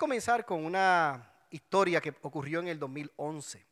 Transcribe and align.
comenzar 0.00 0.46
con 0.46 0.64
una 0.64 1.30
historia 1.50 2.00
que 2.00 2.14
ocurrió 2.22 2.60
en 2.60 2.68
el 2.68 2.78
2011. 2.78 3.62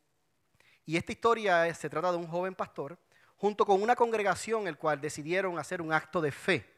Y 0.85 0.95
esta 0.95 1.11
historia 1.11 1.73
se 1.73 1.89
trata 1.89 2.11
de 2.11 2.19
un 2.19 2.27
joven 2.27 2.53
pastor 2.53 2.99
junto 3.35 3.65
con 3.65 3.81
una 3.81 3.95
congregación 3.95 4.67
el 4.67 4.77
cual 4.77 5.01
decidieron 5.01 5.57
hacer 5.57 5.81
un 5.81 5.91
acto 5.91 6.21
de 6.21 6.31
fe. 6.31 6.71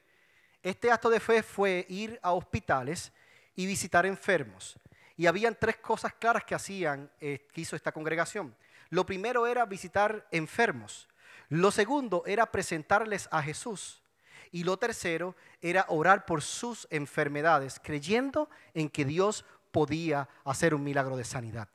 Este 0.64 0.90
acto 0.90 1.10
de 1.10 1.20
fe 1.20 1.44
fue 1.44 1.86
ir 1.90 2.18
a 2.24 2.32
hospitales 2.32 3.12
y 3.54 3.66
visitar 3.66 4.06
enfermos. 4.06 4.79
Y 5.18 5.26
habían 5.26 5.58
tres 5.60 5.76
cosas 5.76 6.13
claras 6.13 6.46
que 6.46 6.56
hacían, 6.56 7.12
eh, 7.20 7.46
que 7.52 7.60
hizo 7.60 7.76
esta 7.76 7.92
congregación. 7.92 8.56
Lo 8.90 9.06
primero 9.06 9.46
era 9.47 9.65
visitar 9.65 10.26
enfermos. 10.31 11.10
Lo 11.49 11.72
segundo 11.72 12.24
era 12.26 12.49
presentarles 12.49 13.28
a 13.31 13.44
Jesús. 13.44 14.01
Y 14.52 14.63
lo 14.63 14.78
tercero 14.78 15.36
era 15.62 15.86
orar 15.88 16.26
por 16.26 16.41
sus 16.41 16.88
enfermedades, 16.90 17.80
creyendo 17.81 18.50
en 18.73 18.90
que 18.90 19.05
Dios 19.05 19.45
podía 19.72 20.27
hacer 20.44 20.76
un 20.76 20.84
milagro 20.84 21.16
de 21.16 21.24
sanidad. 21.24 21.70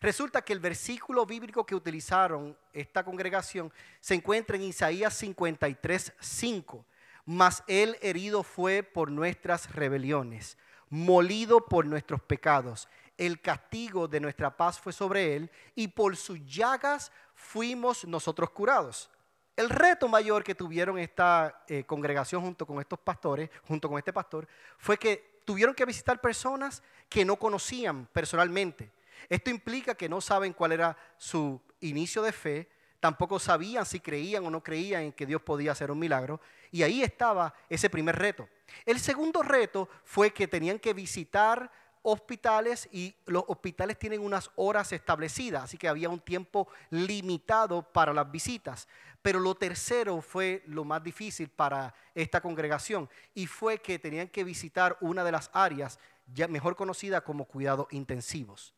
Resulta 0.00 0.42
que 0.42 0.52
el 0.52 0.60
versículo 0.60 1.26
bíblico 1.26 1.64
que 1.64 1.74
utilizaron 1.74 2.56
esta 2.72 3.04
congregación 3.04 3.72
se 4.00 4.14
encuentra 4.14 4.56
en 4.56 4.62
Isaías 4.62 5.14
53, 5.14 6.12
5. 6.18 6.84
Mas 7.24 7.62
él 7.66 7.96
herido 8.02 8.42
fue 8.42 8.82
por 8.82 9.10
nuestras 9.10 9.74
rebeliones, 9.74 10.58
molido 10.90 11.64
por 11.64 11.86
nuestros 11.86 12.20
pecados. 12.22 12.88
El 13.16 13.40
castigo 13.40 14.08
de 14.08 14.20
nuestra 14.20 14.56
paz 14.56 14.78
fue 14.78 14.92
sobre 14.92 15.36
él 15.36 15.50
y 15.74 15.88
por 15.88 16.16
sus 16.16 16.44
llagas 16.44 17.12
fuimos 17.34 18.04
nosotros 18.04 18.50
curados. 18.50 19.10
El 19.56 19.70
reto 19.70 20.08
mayor 20.08 20.42
que 20.42 20.54
tuvieron 20.54 20.98
esta 20.98 21.62
eh, 21.68 21.84
congregación 21.84 22.42
junto 22.42 22.66
con 22.66 22.80
estos 22.80 22.98
pastores, 22.98 23.50
junto 23.68 23.88
con 23.88 23.98
este 23.98 24.12
pastor, 24.12 24.48
fue 24.78 24.98
que 24.98 25.40
tuvieron 25.44 25.74
que 25.74 25.84
visitar 25.84 26.20
personas 26.20 26.82
que 27.08 27.24
no 27.24 27.36
conocían 27.36 28.06
personalmente. 28.06 28.90
Esto 29.28 29.50
implica 29.50 29.94
que 29.94 30.08
no 30.08 30.20
saben 30.20 30.52
cuál 30.52 30.72
era 30.72 30.96
su 31.18 31.60
inicio 31.80 32.22
de 32.22 32.32
fe, 32.32 32.68
tampoco 32.98 33.38
sabían 33.38 33.86
si 33.86 34.00
creían 34.00 34.44
o 34.46 34.50
no 34.50 34.62
creían 34.62 35.02
en 35.02 35.12
que 35.12 35.26
Dios 35.26 35.42
podía 35.42 35.72
hacer 35.72 35.90
un 35.90 35.98
milagro. 35.98 36.40
Y 36.72 36.82
ahí 36.82 37.02
estaba 37.02 37.54
ese 37.68 37.88
primer 37.88 38.16
reto. 38.16 38.48
El 38.84 38.98
segundo 38.98 39.42
reto 39.42 39.88
fue 40.02 40.32
que 40.32 40.48
tenían 40.48 40.80
que 40.80 40.94
visitar 40.94 41.70
hospitales 42.04 42.88
y 42.92 43.14
los 43.24 43.44
hospitales 43.48 43.98
tienen 43.98 44.20
unas 44.20 44.50
horas 44.56 44.92
establecidas, 44.92 45.64
así 45.64 45.78
que 45.78 45.88
había 45.88 46.10
un 46.10 46.20
tiempo 46.20 46.68
limitado 46.90 47.82
para 47.82 48.12
las 48.12 48.30
visitas. 48.30 48.86
Pero 49.22 49.40
lo 49.40 49.54
tercero 49.54 50.20
fue 50.20 50.62
lo 50.66 50.84
más 50.84 51.02
difícil 51.02 51.48
para 51.48 51.94
esta 52.14 52.42
congregación 52.42 53.08
y 53.34 53.46
fue 53.46 53.78
que 53.78 53.98
tenían 53.98 54.28
que 54.28 54.44
visitar 54.44 54.98
una 55.00 55.24
de 55.24 55.32
las 55.32 55.50
áreas 55.54 55.98
ya 56.32 56.46
mejor 56.46 56.76
conocida 56.76 57.22
como 57.22 57.46
cuidados 57.46 57.86
intensivos. 57.90 58.74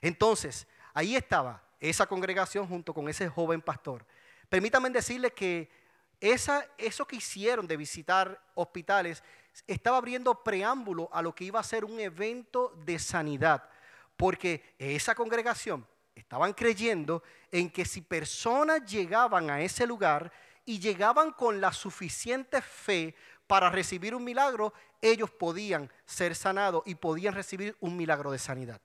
Entonces, 0.00 0.66
ahí 0.94 1.16
estaba 1.16 1.62
esa 1.80 2.06
congregación 2.06 2.66
junto 2.66 2.94
con 2.94 3.10
ese 3.10 3.28
joven 3.28 3.60
pastor. 3.60 4.06
Permítanme 4.48 4.88
decirles 4.88 5.32
que 5.34 5.70
esa, 6.18 6.66
eso 6.78 7.06
que 7.06 7.16
hicieron 7.16 7.66
de 7.66 7.76
visitar 7.76 8.42
hospitales 8.54 9.22
estaba 9.66 9.98
abriendo 9.98 10.42
preámbulo 10.42 11.08
a 11.12 11.22
lo 11.22 11.34
que 11.34 11.44
iba 11.44 11.60
a 11.60 11.64
ser 11.64 11.84
un 11.84 11.98
evento 12.00 12.74
de 12.84 12.98
sanidad, 12.98 13.68
porque 14.16 14.74
esa 14.78 15.14
congregación 15.14 15.86
estaban 16.14 16.52
creyendo 16.52 17.22
en 17.50 17.70
que 17.70 17.84
si 17.84 18.02
personas 18.02 18.84
llegaban 18.84 19.50
a 19.50 19.60
ese 19.60 19.86
lugar 19.86 20.32
y 20.64 20.78
llegaban 20.78 21.32
con 21.32 21.60
la 21.60 21.72
suficiente 21.72 22.60
fe 22.62 23.14
para 23.46 23.70
recibir 23.70 24.14
un 24.14 24.22
milagro, 24.22 24.72
ellos 25.00 25.30
podían 25.30 25.90
ser 26.04 26.34
sanados 26.34 26.82
y 26.86 26.94
podían 26.94 27.34
recibir 27.34 27.76
un 27.80 27.96
milagro 27.96 28.30
de 28.30 28.38
sanidad. 28.38 28.80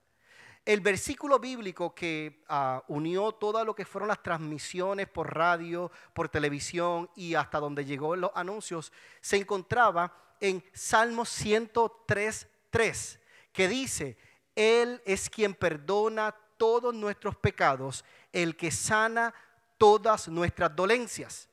El 0.65 0.81
versículo 0.81 1.37
bíblico 1.37 1.93
que 1.93 2.43
ah, 2.49 2.83
unió 2.87 3.33
todo 3.33 3.63
lo 3.63 3.75
que 3.75 3.85
fueron 3.85 4.07
las 4.07 4.23
transmisiones 4.23 5.07
por 5.07 5.35
radio, 5.35 5.91
por 6.13 6.27
televisión 6.27 7.07
y 7.15 7.35
hasta 7.35 7.59
donde 7.59 7.85
llegó 7.85 8.15
los 8.15 8.31
anuncios, 8.33 8.91
se 9.21 9.37
encontraba 9.37 10.24
en 10.39 10.63
Salmo 10.73 11.23
103.3, 11.23 13.19
que 13.51 13.67
dice, 13.67 14.17
Él 14.55 15.01
es 15.05 15.29
quien 15.29 15.53
perdona 15.53 16.35
todos 16.57 16.93
nuestros 16.93 17.35
pecados, 17.35 18.05
el 18.31 18.55
que 18.55 18.71
sana 18.71 19.33
todas 19.77 20.27
nuestras 20.27 20.75
dolencias. 20.75 21.49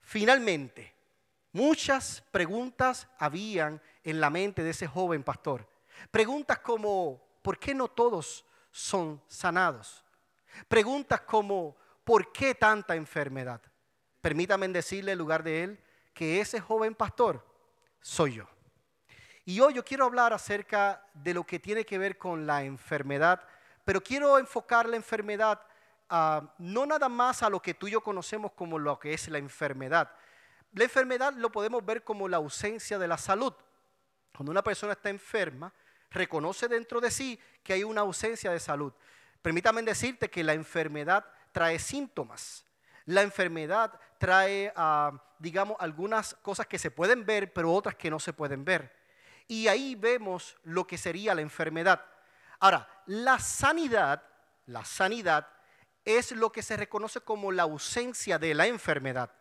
Finalmente, 0.00 0.94
muchas 1.52 2.22
preguntas 2.30 3.08
habían 3.18 3.80
en 4.04 4.20
la 4.20 4.30
mente 4.30 4.62
de 4.62 4.70
ese 4.70 4.86
joven 4.86 5.22
pastor. 5.22 5.68
Preguntas 6.10 6.58
como, 6.58 7.22
¿por 7.42 7.58
qué 7.58 7.74
no 7.74 7.88
todos 7.88 8.44
son 8.70 9.22
sanados? 9.28 10.04
Preguntas 10.68 11.20
como, 11.22 11.76
¿por 12.04 12.32
qué 12.32 12.54
tanta 12.54 12.96
enfermedad? 12.96 13.60
Permítame 14.20 14.68
decirle 14.68 15.12
en 15.12 15.18
lugar 15.18 15.42
de 15.42 15.64
él 15.64 15.80
que 16.14 16.40
ese 16.40 16.60
joven 16.60 16.94
pastor 16.94 17.44
soy 18.02 18.34
yo. 18.34 18.48
Y 19.44 19.58
hoy 19.60 19.74
yo 19.74 19.84
quiero 19.84 20.04
hablar 20.04 20.32
acerca 20.32 21.04
de 21.14 21.34
lo 21.34 21.44
que 21.44 21.58
tiene 21.58 21.84
que 21.84 21.98
ver 21.98 22.18
con 22.18 22.46
la 22.46 22.62
enfermedad, 22.62 23.42
pero 23.84 24.02
quiero 24.02 24.38
enfocar 24.38 24.88
la 24.88 24.96
enfermedad 24.96 25.60
no 26.58 26.84
nada 26.84 27.08
más 27.08 27.42
a 27.42 27.48
lo 27.48 27.60
que 27.60 27.72
tú 27.72 27.88
y 27.88 27.92
yo 27.92 28.02
conocemos 28.02 28.52
como 28.52 28.78
lo 28.78 28.98
que 28.98 29.14
es 29.14 29.28
la 29.28 29.38
enfermedad. 29.38 30.12
La 30.74 30.84
enfermedad 30.84 31.32
lo 31.34 31.50
podemos 31.50 31.84
ver 31.84 32.04
como 32.04 32.28
la 32.28 32.36
ausencia 32.36 32.98
de 32.98 33.08
la 33.08 33.16
salud. 33.16 33.54
Cuando 34.36 34.50
una 34.50 34.62
persona 34.62 34.92
está 34.92 35.08
enferma, 35.08 35.72
reconoce 36.10 36.68
dentro 36.68 37.00
de 37.00 37.10
sí 37.10 37.40
que 37.62 37.72
hay 37.72 37.84
una 37.84 38.02
ausencia 38.02 38.50
de 38.50 38.60
salud. 38.60 38.92
Permítame 39.40 39.82
decirte 39.82 40.30
que 40.30 40.44
la 40.44 40.52
enfermedad 40.52 41.24
trae 41.50 41.78
síntomas. 41.78 42.64
La 43.06 43.22
enfermedad 43.22 43.98
trae, 44.22 44.72
ah, 44.76 45.20
digamos, 45.40 45.76
algunas 45.80 46.34
cosas 46.42 46.68
que 46.68 46.78
se 46.78 46.92
pueden 46.92 47.26
ver, 47.26 47.52
pero 47.52 47.72
otras 47.72 47.96
que 47.96 48.08
no 48.08 48.20
se 48.20 48.32
pueden 48.32 48.64
ver. 48.64 48.94
Y 49.48 49.66
ahí 49.66 49.96
vemos 49.96 50.56
lo 50.62 50.86
que 50.86 50.96
sería 50.96 51.34
la 51.34 51.40
enfermedad. 51.40 52.06
Ahora, 52.60 52.88
la 53.06 53.40
sanidad, 53.40 54.22
la 54.66 54.84
sanidad 54.84 55.48
es 56.04 56.30
lo 56.30 56.52
que 56.52 56.62
se 56.62 56.76
reconoce 56.76 57.22
como 57.22 57.50
la 57.50 57.64
ausencia 57.64 58.38
de 58.38 58.54
la 58.54 58.68
enfermedad. 58.68 59.32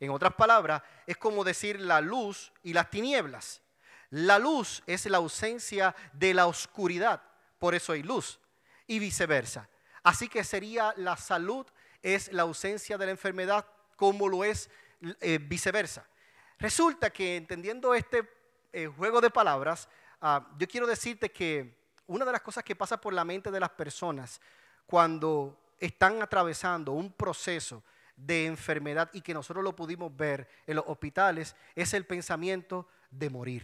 En 0.00 0.10
otras 0.10 0.34
palabras, 0.34 0.82
es 1.06 1.16
como 1.16 1.44
decir 1.44 1.78
la 1.78 2.00
luz 2.00 2.52
y 2.64 2.72
las 2.72 2.90
tinieblas. 2.90 3.62
La 4.10 4.40
luz 4.40 4.82
es 4.88 5.06
la 5.06 5.18
ausencia 5.18 5.94
de 6.14 6.34
la 6.34 6.48
oscuridad, 6.48 7.22
por 7.60 7.76
eso 7.76 7.92
hay 7.92 8.02
luz, 8.02 8.40
y 8.88 8.98
viceversa. 8.98 9.68
Así 10.02 10.28
que 10.28 10.42
sería 10.42 10.92
la 10.96 11.16
salud 11.16 11.64
es 12.02 12.32
la 12.32 12.42
ausencia 12.42 12.98
de 12.98 13.06
la 13.06 13.12
enfermedad 13.12 13.66
como 13.96 14.28
lo 14.28 14.44
es 14.44 14.70
eh, 15.20 15.38
viceversa. 15.40 16.06
Resulta 16.58 17.10
que 17.10 17.36
entendiendo 17.36 17.94
este 17.94 18.28
eh, 18.72 18.86
juego 18.86 19.20
de 19.20 19.30
palabras, 19.30 19.88
ah, 20.20 20.48
yo 20.58 20.66
quiero 20.68 20.86
decirte 20.86 21.30
que 21.30 21.76
una 22.06 22.24
de 22.24 22.32
las 22.32 22.40
cosas 22.40 22.62
que 22.62 22.76
pasa 22.76 23.00
por 23.00 23.12
la 23.12 23.24
mente 23.24 23.50
de 23.50 23.60
las 23.60 23.70
personas 23.70 24.40
cuando 24.86 25.58
están 25.78 26.22
atravesando 26.22 26.92
un 26.92 27.12
proceso 27.12 27.82
de 28.14 28.46
enfermedad 28.46 29.10
y 29.12 29.20
que 29.20 29.34
nosotros 29.34 29.62
lo 29.62 29.76
pudimos 29.76 30.16
ver 30.16 30.48
en 30.66 30.76
los 30.76 30.84
hospitales 30.86 31.54
es 31.74 31.92
el 31.92 32.06
pensamiento 32.06 32.88
de 33.10 33.28
morir. 33.28 33.62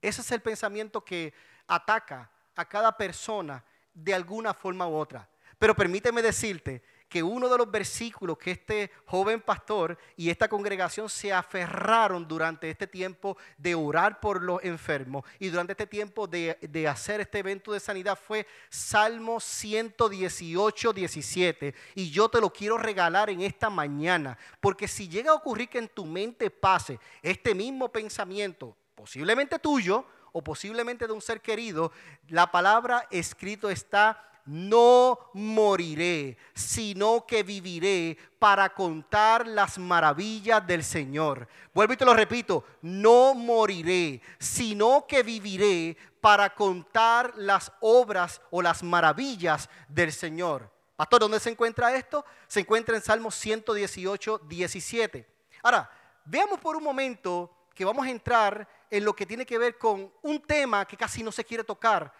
Ese 0.00 0.22
es 0.22 0.32
el 0.32 0.40
pensamiento 0.40 1.04
que 1.04 1.34
ataca 1.66 2.30
a 2.56 2.64
cada 2.66 2.96
persona 2.96 3.62
de 3.92 4.14
alguna 4.14 4.54
forma 4.54 4.88
u 4.88 4.94
otra. 4.94 5.28
Pero 5.58 5.74
permíteme 5.74 6.22
decirte 6.22 6.82
que 7.10 7.22
uno 7.24 7.48
de 7.48 7.58
los 7.58 7.70
versículos 7.70 8.38
que 8.38 8.52
este 8.52 8.92
joven 9.04 9.40
pastor 9.40 9.98
y 10.16 10.30
esta 10.30 10.48
congregación 10.48 11.08
se 11.08 11.32
aferraron 11.32 12.26
durante 12.26 12.70
este 12.70 12.86
tiempo 12.86 13.36
de 13.58 13.74
orar 13.74 14.20
por 14.20 14.40
los 14.40 14.62
enfermos 14.62 15.24
y 15.40 15.48
durante 15.48 15.72
este 15.72 15.88
tiempo 15.88 16.28
de, 16.28 16.56
de 16.62 16.86
hacer 16.86 17.20
este 17.20 17.40
evento 17.40 17.72
de 17.72 17.80
sanidad 17.80 18.16
fue 18.16 18.46
Salmo 18.68 19.40
118, 19.40 20.92
17. 20.92 21.74
Y 21.96 22.10
yo 22.10 22.28
te 22.28 22.40
lo 22.40 22.52
quiero 22.52 22.78
regalar 22.78 23.28
en 23.28 23.40
esta 23.42 23.68
mañana, 23.68 24.38
porque 24.60 24.86
si 24.86 25.08
llega 25.08 25.32
a 25.32 25.34
ocurrir 25.34 25.68
que 25.68 25.78
en 25.78 25.88
tu 25.88 26.06
mente 26.06 26.48
pase 26.48 27.00
este 27.22 27.56
mismo 27.56 27.90
pensamiento, 27.90 28.76
posiblemente 28.94 29.58
tuyo 29.58 30.06
o 30.32 30.42
posiblemente 30.44 31.08
de 31.08 31.12
un 31.12 31.20
ser 31.20 31.40
querido, 31.40 31.90
la 32.28 32.52
palabra 32.52 33.08
escrito 33.10 33.68
está, 33.68 34.29
no 34.50 35.30
moriré, 35.34 36.36
sino 36.54 37.24
que 37.24 37.44
viviré 37.44 38.18
para 38.36 38.74
contar 38.74 39.46
las 39.46 39.78
maravillas 39.78 40.66
del 40.66 40.82
Señor. 40.82 41.46
Vuelvo 41.72 41.92
y 41.92 41.96
te 41.96 42.04
lo 42.04 42.14
repito, 42.14 42.64
no 42.82 43.32
moriré, 43.32 44.20
sino 44.40 45.06
que 45.06 45.22
viviré 45.22 45.96
para 46.20 46.52
contar 46.52 47.32
las 47.36 47.70
obras 47.80 48.40
o 48.50 48.60
las 48.60 48.82
maravillas 48.82 49.70
del 49.86 50.10
Señor. 50.12 50.68
Pastor, 50.96 51.20
¿dónde 51.20 51.38
se 51.38 51.50
encuentra 51.50 51.94
esto? 51.94 52.24
Se 52.48 52.58
encuentra 52.58 52.96
en 52.96 53.02
Salmo 53.02 53.30
118, 53.30 54.38
17. 54.48 55.28
Ahora, 55.62 55.88
veamos 56.24 56.58
por 56.58 56.74
un 56.74 56.82
momento 56.82 57.68
que 57.72 57.84
vamos 57.84 58.04
a 58.04 58.10
entrar 58.10 58.68
en 58.90 59.04
lo 59.04 59.14
que 59.14 59.26
tiene 59.26 59.46
que 59.46 59.58
ver 59.58 59.78
con 59.78 60.12
un 60.22 60.42
tema 60.42 60.84
que 60.86 60.96
casi 60.96 61.22
no 61.22 61.30
se 61.30 61.44
quiere 61.44 61.62
tocar 61.62 62.12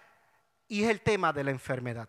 y 0.69 0.85
es 0.85 0.91
el 0.91 1.01
tema 1.01 1.33
de 1.33 1.43
la 1.43 1.51
enfermedad. 1.51 2.09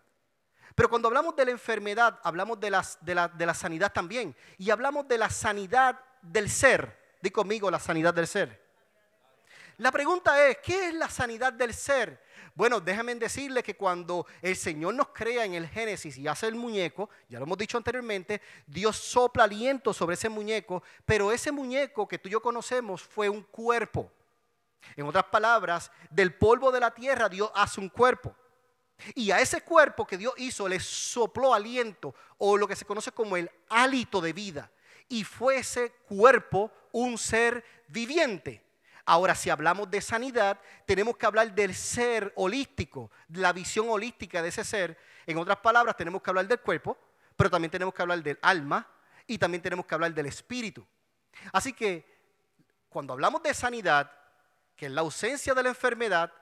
Pero 0.74 0.88
cuando 0.88 1.08
hablamos 1.08 1.36
de 1.36 1.44
la 1.44 1.50
enfermedad, 1.50 2.18
hablamos 2.22 2.58
de, 2.60 2.70
de, 3.00 3.14
la, 3.14 3.28
de 3.28 3.46
la 3.46 3.54
sanidad 3.54 3.92
también. 3.92 4.34
Y 4.58 4.70
hablamos 4.70 5.06
de 5.08 5.18
la 5.18 5.30
sanidad 5.30 5.98
del 6.22 6.48
ser. 6.48 6.98
Di 7.20 7.30
conmigo 7.30 7.70
la 7.70 7.78
sanidad 7.78 8.14
del 8.14 8.26
ser. 8.26 8.62
La 9.78 9.90
pregunta 9.90 10.46
es, 10.46 10.58
¿qué 10.58 10.88
es 10.88 10.94
la 10.94 11.08
sanidad 11.08 11.52
del 11.52 11.74
ser? 11.74 12.22
Bueno, 12.54 12.80
déjenme 12.80 13.14
decirle 13.14 13.62
que 13.62 13.74
cuando 13.74 14.26
el 14.42 14.54
Señor 14.54 14.94
nos 14.94 15.08
crea 15.08 15.44
en 15.44 15.54
el 15.54 15.66
Génesis 15.66 16.18
y 16.18 16.28
hace 16.28 16.46
el 16.46 16.54
muñeco, 16.54 17.08
ya 17.28 17.38
lo 17.38 17.46
hemos 17.46 17.56
dicho 17.56 17.78
anteriormente, 17.78 18.42
Dios 18.66 18.96
sopla 18.96 19.44
aliento 19.44 19.94
sobre 19.94 20.14
ese 20.14 20.28
muñeco, 20.28 20.82
pero 21.06 21.32
ese 21.32 21.50
muñeco 21.50 22.06
que 22.06 22.18
tú 22.18 22.28
y 22.28 22.32
yo 22.32 22.42
conocemos 22.42 23.02
fue 23.02 23.28
un 23.28 23.42
cuerpo. 23.42 24.12
En 24.96 25.06
otras 25.06 25.24
palabras, 25.24 25.90
del 26.10 26.34
polvo 26.34 26.70
de 26.70 26.80
la 26.80 26.92
tierra 26.92 27.28
Dios 27.28 27.50
hace 27.54 27.80
un 27.80 27.88
cuerpo. 27.88 28.36
Y 29.14 29.30
a 29.30 29.40
ese 29.40 29.62
cuerpo 29.62 30.06
que 30.06 30.18
Dios 30.18 30.34
hizo 30.36 30.68
le 30.68 30.80
sopló 30.80 31.54
aliento 31.54 32.14
o 32.38 32.56
lo 32.56 32.68
que 32.68 32.76
se 32.76 32.84
conoce 32.84 33.12
como 33.12 33.36
el 33.36 33.50
hálito 33.68 34.20
de 34.20 34.32
vida. 34.32 34.70
Y 35.08 35.24
fue 35.24 35.58
ese 35.58 35.90
cuerpo 36.08 36.70
un 36.92 37.18
ser 37.18 37.64
viviente. 37.88 38.62
Ahora, 39.04 39.34
si 39.34 39.50
hablamos 39.50 39.90
de 39.90 40.00
sanidad, 40.00 40.60
tenemos 40.86 41.16
que 41.16 41.26
hablar 41.26 41.52
del 41.54 41.74
ser 41.74 42.32
holístico, 42.36 43.10
la 43.28 43.52
visión 43.52 43.88
holística 43.90 44.40
de 44.40 44.48
ese 44.48 44.64
ser. 44.64 44.96
En 45.26 45.38
otras 45.38 45.58
palabras, 45.58 45.96
tenemos 45.96 46.22
que 46.22 46.30
hablar 46.30 46.46
del 46.46 46.60
cuerpo, 46.60 46.96
pero 47.36 47.50
también 47.50 47.70
tenemos 47.70 47.92
que 47.92 48.02
hablar 48.02 48.22
del 48.22 48.38
alma 48.42 48.86
y 49.26 49.38
también 49.38 49.60
tenemos 49.62 49.86
que 49.86 49.94
hablar 49.94 50.14
del 50.14 50.26
espíritu. 50.26 50.86
Así 51.52 51.72
que, 51.72 52.06
cuando 52.88 53.12
hablamos 53.12 53.42
de 53.42 53.54
sanidad, 53.54 54.10
que 54.76 54.86
es 54.86 54.92
la 54.92 55.00
ausencia 55.00 55.52
de 55.54 55.62
la 55.62 55.70
enfermedad, 55.70 56.32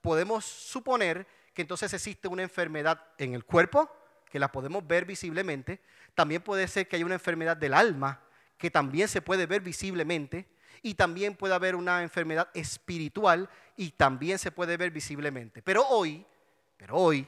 podemos 0.00 0.44
suponer 0.44 1.26
que 1.56 1.62
entonces 1.62 1.94
existe 1.94 2.28
una 2.28 2.42
enfermedad 2.42 3.02
en 3.16 3.32
el 3.32 3.42
cuerpo, 3.42 3.90
que 4.26 4.38
la 4.38 4.52
podemos 4.52 4.86
ver 4.86 5.06
visiblemente. 5.06 5.80
También 6.14 6.42
puede 6.42 6.68
ser 6.68 6.86
que 6.86 6.96
haya 6.96 7.06
una 7.06 7.14
enfermedad 7.14 7.56
del 7.56 7.72
alma, 7.72 8.20
que 8.58 8.70
también 8.70 9.08
se 9.08 9.22
puede 9.22 9.46
ver 9.46 9.62
visiblemente. 9.62 10.46
Y 10.82 10.92
también 10.92 11.34
puede 11.34 11.54
haber 11.54 11.74
una 11.74 12.02
enfermedad 12.02 12.50
espiritual 12.52 13.48
y 13.74 13.92
también 13.92 14.38
se 14.38 14.50
puede 14.50 14.76
ver 14.76 14.90
visiblemente. 14.90 15.62
Pero 15.62 15.88
hoy, 15.88 16.26
pero 16.76 16.96
hoy, 16.96 17.26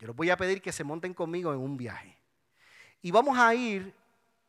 yo 0.00 0.08
les 0.08 0.16
voy 0.16 0.30
a 0.30 0.36
pedir 0.36 0.60
que 0.60 0.72
se 0.72 0.82
monten 0.82 1.14
conmigo 1.14 1.52
en 1.52 1.60
un 1.60 1.76
viaje. 1.76 2.18
Y 3.02 3.12
vamos 3.12 3.38
a 3.38 3.54
ir 3.54 3.94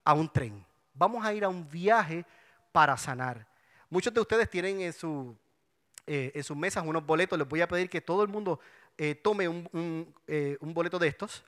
a 0.03 0.15
un 0.15 0.27
tren. 0.27 0.65
Vamos 0.95 1.24
a 1.24 1.31
ir 1.31 1.44
a 1.44 1.50
un 1.50 1.69
viaje 1.69 2.25
para 2.71 2.97
sanar. 2.97 3.45
Muchos 3.88 4.12
de 4.12 4.19
ustedes 4.19 4.50
tienen 4.50 4.81
en, 4.81 4.94
su, 4.94 5.38
eh, 6.07 6.31
en 6.33 6.44
sus 6.44 6.57
mesas 6.57 6.83
unos 6.83 7.06
boletos. 7.06 7.38
Les 7.38 7.47
voy 7.47 7.62
a 7.62 7.68
pedir 7.68 7.88
que 7.88 8.01
todo 8.01 8.24
el 8.24 8.30
mundo 8.30 8.59
eh, 9.01 9.16
tome 9.16 9.46
eh, 10.28 10.57
un, 10.60 10.74
boleto 10.74 11.00
de 11.00 11.07
estos, 11.07 11.42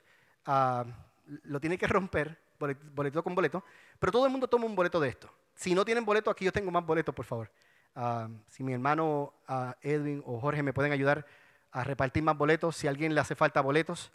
ah, 0.46 0.86
lo 1.26 1.60
tiene 1.60 1.76
que 1.76 1.86
romper, 1.86 2.38
boleto, 2.58 3.22
con 3.22 3.34
boleto, 3.34 3.62
pero 3.98 4.10
todo 4.10 4.24
el 4.24 4.32
mundo 4.32 4.48
toma 4.48 4.64
un 4.64 4.74
boleto 4.74 4.98
de 4.98 5.10
estos. 5.10 5.30
Si 5.54 5.74
no 5.74 5.84
tienen 5.84 6.06
boleto, 6.06 6.30
aquí 6.30 6.46
yo 6.46 6.52
tengo 6.52 6.70
más 6.70 6.86
boletos, 6.86 7.14
por 7.14 7.26
favor. 7.26 7.50
Ah, 7.94 8.26
si 8.48 8.62
mi 8.64 8.72
hermano 8.72 9.34
ah, 9.46 9.76
Edwin 9.82 10.22
o 10.24 10.40
Jorge 10.40 10.62
me 10.62 10.72
pueden 10.72 10.92
ayudar 10.92 11.26
a 11.72 11.84
repartir 11.84 12.22
más 12.22 12.38
boletos, 12.38 12.74
si 12.74 12.86
a 12.86 12.90
alguien 12.90 13.14
le 13.14 13.20
hace 13.20 13.34
falta 13.34 13.60
boletos, 13.60 14.12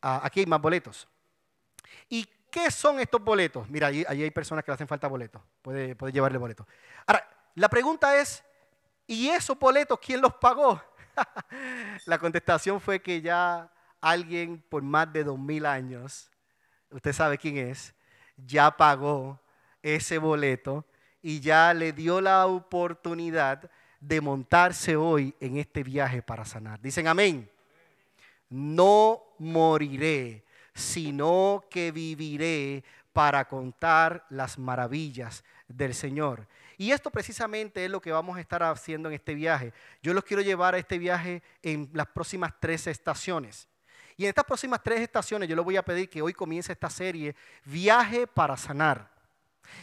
aquí 0.00 0.38
hay 0.38 0.46
más 0.46 0.60
boletos. 0.60 1.08
¿Y 2.08 2.28
qué 2.48 2.70
son 2.70 3.00
estos 3.00 3.20
boletos? 3.24 3.68
Mira, 3.68 3.88
allí, 3.88 4.04
hay 4.06 4.30
personas 4.30 4.64
que 4.64 4.70
le 4.70 4.74
hacen 4.74 4.86
falta 4.86 5.08
boletos, 5.08 5.42
puede, 5.62 5.96
puede 5.96 6.12
llevarle 6.12 6.38
boletos. 6.38 6.64
Ahora, 7.08 7.28
la 7.56 7.68
pregunta 7.68 8.16
es, 8.20 8.44
¿y 9.04 9.30
esos 9.30 9.58
boletos 9.58 9.98
quién 9.98 10.20
los 10.20 10.34
pagó? 10.34 10.80
la 12.06 12.18
contestación 12.18 12.80
fue 12.80 13.00
que 13.00 13.20
ya 13.20 13.70
alguien 14.00 14.62
por 14.68 14.82
más 14.82 15.12
de 15.12 15.24
dos 15.24 15.38
mil 15.38 15.66
años, 15.66 16.30
usted 16.90 17.12
sabe 17.12 17.38
quién 17.38 17.56
es, 17.56 17.94
ya 18.36 18.76
pagó 18.76 19.40
ese 19.82 20.18
boleto 20.18 20.84
y 21.22 21.40
ya 21.40 21.74
le 21.74 21.92
dio 21.92 22.20
la 22.20 22.46
oportunidad 22.46 23.70
de 24.00 24.20
montarse 24.20 24.96
hoy 24.96 25.34
en 25.40 25.56
este 25.56 25.82
viaje 25.82 26.22
para 26.22 26.44
sanar. 26.44 26.80
Dicen 26.80 27.08
amén. 27.08 27.50
No 28.48 29.22
moriré, 29.38 30.44
sino 30.74 31.64
que 31.68 31.92
viviré 31.92 32.84
para 33.12 33.46
contar 33.46 34.24
las 34.30 34.58
maravillas 34.58 35.44
del 35.66 35.94
Señor. 35.94 36.46
Y 36.78 36.92
esto 36.92 37.10
precisamente 37.10 37.84
es 37.84 37.90
lo 37.90 38.00
que 38.00 38.12
vamos 38.12 38.36
a 38.36 38.40
estar 38.40 38.62
haciendo 38.62 39.08
en 39.08 39.16
este 39.16 39.34
viaje. 39.34 39.72
Yo 40.00 40.14
los 40.14 40.22
quiero 40.22 40.42
llevar 40.42 40.76
a 40.76 40.78
este 40.78 40.96
viaje 40.96 41.42
en 41.60 41.90
las 41.92 42.06
próximas 42.06 42.54
tres 42.60 42.86
estaciones. 42.86 43.68
Y 44.16 44.24
en 44.24 44.28
estas 44.28 44.44
próximas 44.44 44.80
tres 44.82 45.00
estaciones 45.00 45.48
yo 45.48 45.56
les 45.56 45.64
voy 45.64 45.76
a 45.76 45.84
pedir 45.84 46.08
que 46.08 46.22
hoy 46.22 46.32
comience 46.32 46.72
esta 46.72 46.88
serie, 46.88 47.34
Viaje 47.64 48.28
para 48.28 48.56
Sanar. 48.56 49.10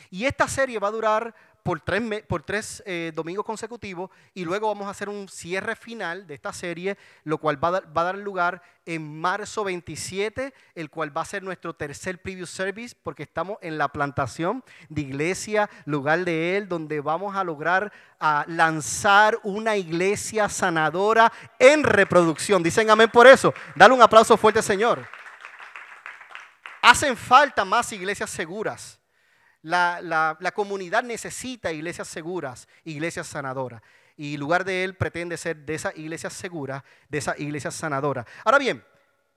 Y 0.09 0.25
esta 0.25 0.47
serie 0.47 0.79
va 0.79 0.87
a 0.87 0.91
durar 0.91 1.35
por 1.65 1.79
tres, 1.79 2.23
por 2.27 2.43
tres 2.43 2.83
eh, 2.85 3.11
domingos 3.15 3.43
consecutivos 3.43 4.11
y 4.35 4.45
luego 4.45 4.67
vamos 4.67 4.85
a 4.85 4.91
hacer 4.91 5.09
un 5.09 5.27
cierre 5.27 5.75
final 5.75 6.27
de 6.27 6.35
esta 6.35 6.53
serie, 6.53 6.95
lo 7.23 7.39
cual 7.39 7.61
va 7.61 7.69
a, 7.79 8.03
dar 8.03 8.19
lugar 8.19 8.61
en 8.85 9.19
marzo 9.19 9.63
27, 9.63 10.53
el 10.75 10.91
cual 10.91 11.17
va 11.17 11.21
a 11.21 11.25
ser 11.25 11.41
nuestro 11.41 11.73
tercer 11.73 12.21
preview 12.21 12.45
service 12.45 12.95
porque 13.01 13.23
estamos 13.23 13.57
en 13.63 13.79
la 13.79 13.87
plantación 13.87 14.63
de 14.89 15.01
iglesia, 15.01 15.67
lugar 15.85 16.23
de 16.23 16.55
él, 16.55 16.69
donde 16.69 17.01
vamos 17.01 17.35
a 17.35 17.43
lograr 17.43 17.91
a 18.19 18.45
lanzar 18.47 19.39
una 19.41 19.75
iglesia 19.75 20.47
sanadora 20.49 21.33
en 21.57 21.83
reproducción. 21.83 22.61
Dicen 22.61 22.91
amén 22.91 23.09
por 23.09 23.25
eso. 23.25 23.55
Dale 23.73 23.95
un 23.95 24.03
aplauso 24.03 24.37
fuerte, 24.37 24.61
Señor. 24.61 25.03
Hacen 26.83 27.17
falta 27.17 27.65
más 27.65 27.91
iglesias 27.91 28.29
seguras 28.29 28.99
la, 29.65 30.51
comunidad 30.53 31.03
necesita 31.03 31.71
iglesias 31.71 32.07
seguras, 32.07 32.67
iglesias 32.83 33.27
sanadoras. 33.27 33.81
Y 34.15 34.37
lugar 34.37 34.63
de 34.63 34.83
él 34.83 34.95
pretende 34.95 35.37
ser 35.37 35.57
de 35.57 35.75
esas 35.75 35.97
iglesias 35.97 36.33
seguras, 36.33 36.83
de 37.09 37.17
esas 37.17 37.39
iglesias 37.39 37.75
sanadoras. 37.75 38.25
Ahora 38.43 38.59
bien, 38.59 38.83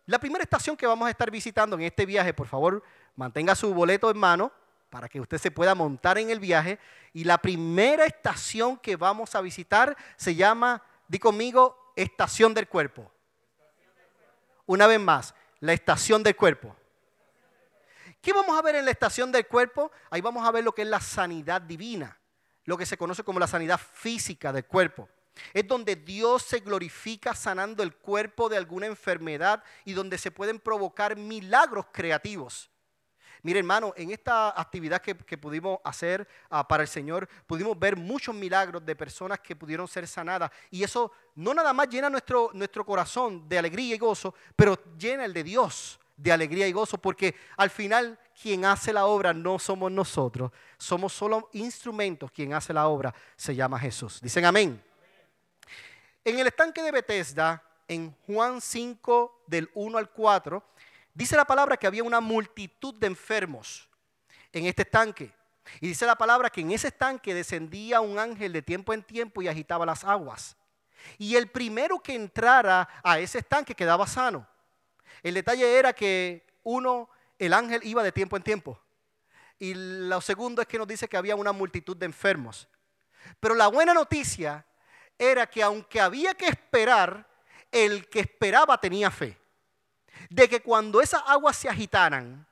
la 0.07 0.19
primera 0.19 0.43
estación 0.43 0.77
que 0.77 0.87
vamos 0.87 1.09
a 1.09 1.11
estar 1.11 1.31
visitando 1.31 1.77
en 1.77 1.83
este 1.83 2.07
viaje, 2.07 2.33
por 2.35 2.47
favor, 2.47 2.83
mantenga 3.17 3.55
su 3.55 3.73
boleto 3.75 4.11
en 4.11 4.19
mano 4.19 4.53
para 4.91 5.09
que 5.09 5.21
usted 5.21 5.39
se 5.39 5.51
pueda 5.51 5.75
montar 5.75 6.19
en 6.19 6.31
el 6.31 6.41
viaje. 6.41 6.79
Y 7.13 7.25
la 7.25 7.39
primera 7.39 8.05
estación 8.05 8.77
que 8.77 8.97
vamos 8.97 9.35
a 9.35 9.41
visitar 9.41 9.97
se 10.17 10.35
llama, 10.35 10.83
di 11.09 11.19
conmigo, 11.19 11.93
estación 11.97 12.55
del 12.55 12.69
cuerpo. 12.69 13.11
Una 14.67 14.87
vez 14.87 15.01
más, 15.01 15.35
la 15.61 15.73
estación 15.73 16.23
del 16.23 16.37
cuerpo. 16.37 16.77
¿Qué 18.21 18.33
vamos 18.33 18.59
a 18.59 18.63
ver 18.63 18.77
en 18.77 18.85
la 18.85 18.91
estación 18.91 19.31
del 19.31 19.47
cuerpo? 19.47 19.91
Ahí 20.11 20.21
vamos 20.21 20.47
a 20.47 20.51
ver 20.51 20.65
lo 20.65 20.73
que 20.73 20.83
es 20.83 20.89
la 20.89 21.01
sanidad 21.01 21.63
divina, 21.63 22.19
lo 22.65 22.77
que 22.77 22.87
se 22.87 22.99
conoce 22.99 23.23
como 23.23 23.39
la 23.39 23.47
sanidad 23.47 23.79
física 23.79 24.53
del 24.53 24.67
cuerpo. 24.67 25.09
Es 25.55 25.69
donde 25.69 25.95
Dios 25.95 26.43
se 26.43 26.59
glorifica 26.61 27.33
sanando 27.35 27.83
el 27.85 27.95
cuerpo 27.95 28.49
de 28.49 28.57
alguna 28.57 28.87
enfermedad 28.87 29.63
y 29.85 29.93
donde 29.93 30.19
se 30.19 30.33
pueden 30.33 30.59
provocar 30.59 31.17
milagros 31.17 31.87
creativos. 31.93 32.71
Mire 33.43 33.61
hermano, 33.61 33.95
en 33.97 34.11
esta 34.11 34.61
actividad 34.61 35.01
que, 35.01 35.15
pudimos 35.15 35.79
hacer 35.85 36.27
ah, 36.51 36.67
para 36.67 36.83
el 36.83 36.89
Señor, 36.89 37.29
pudimos 37.47 37.79
ver 37.79 37.97
muchos 37.97 38.35
milagros 38.35 38.85
de 38.85 38.97
personas 38.97 39.39
que 39.39 39.55
pudieron 39.55 39.87
ser 39.87 40.09
sanadas. 40.09 40.51
Y 40.73 40.83
eso 40.83 41.13
no 41.37 41.55
nada 41.55 41.73
más 41.73 41.89
llena 41.89 42.11
nuestro, 42.11 42.51
nuestro 42.53 42.85
corazón 42.85 43.49
de 43.49 43.59
alegría 43.59 43.95
y 43.95 43.99
gozo, 43.99 44.35
pero 44.57 44.77
llena 44.99 45.25
el 45.25 45.33
de 45.33 45.45
Dios 45.45 46.01
de 46.19 46.33
alegría 46.33 46.69
y 46.69 46.73
gozo, 46.73 46.99
porque 46.99 47.35
al 47.57 47.71
final 47.71 48.19
quien 48.41 48.65
hace 48.65 48.93
la 48.93 49.07
obra 49.07 49.33
no 49.33 49.59
somos 49.59 49.91
nosotros, 49.91 50.53
somos 50.77 51.13
solo 51.13 51.49
instrumentos, 51.53 52.31
quien 52.31 52.53
hace 52.53 52.73
la 52.73 52.89
obra 52.89 53.15
se 53.37 53.55
llama 53.55 53.79
Jesús. 53.79 54.21
Dicen 54.21 54.45
amén. 54.45 54.83
En 56.25 56.39
el 56.39 56.47
estanque 56.49 56.83
de 56.83 56.91
Bethesda, 56.91 57.63
en 57.87 58.15
Juan 58.27 58.61
5 58.61 59.45
del 59.47 59.71
1 59.75 59.97
al 59.97 60.11
4, 60.11 60.63
dice 61.15 61.37
la 61.37 61.45
palabra 61.45 61.77
que 61.77 61.87
había 61.87 62.03
una 62.03 62.21
multitud 62.21 62.95
de 62.95 63.07
enfermos 63.07 63.89
en 64.53 64.67
este 64.67 64.83
estanque. 64.83 65.33
Y 65.81 65.89
dice 65.89 66.07
la 66.07 66.17
palabra 66.17 66.51
que 66.51 66.61
en 66.61 66.73
ese 66.73 66.89
estanque 66.89 67.33
descendía 67.33 68.01
un 68.01 68.19
ángel 68.19 68.53
de 68.53 68.63
tiempo 68.63 68.93
en 68.93 69.03
tiempo 69.03 69.41
y 69.41 69.49
agitaba 69.49 69.87
las 69.87 70.05
aguas. 70.05 70.57
Y 71.17 71.37
el 71.37 71.49
primero 71.49 72.01
que 72.01 72.15
entrara 72.15 72.89
a 73.03 73.19
ese 73.19 73.39
estanque 73.39 73.75
quedaba 73.75 74.07
sano. 74.07 74.47
El 75.23 75.35
detalle 75.35 75.79
era 75.79 75.93
que 75.93 76.47
uno, 76.63 77.09
el 77.39 77.53
ángel 77.53 77.81
iba 77.85 78.03
de 78.03 78.13
tiempo 78.13 78.37
en 78.37 78.43
tiempo. 78.43 78.81
Y 79.59 79.75
lo 79.75 80.21
segundo 80.21 80.63
es 80.63 80.69
que 80.69 80.79
nos 80.79 80.87
dice 80.87 81.09
que 81.09 81.17
había 81.17 81.35
una 81.35 81.53
multitud 81.53 81.97
de 81.97 82.07
enfermos. 82.07 82.69
Pero 83.41 83.55
la 83.55 83.69
buena 83.69 83.93
noticia 83.93 84.65
era 85.19 85.47
que 85.49 85.63
aunque 85.63 86.01
había 86.01 86.35
que 86.35 86.47
esperar, 86.47 87.27
el 87.73 88.09
que 88.09 88.21
esperaba 88.21 88.79
tenía 88.79 89.11
fe. 89.11 89.39
De 90.31 90.49
que 90.49 90.61
cuando 90.61 91.01
esas 91.01 91.23
aguas 91.27 91.57
se 91.57 91.69
agitaran 91.69 92.47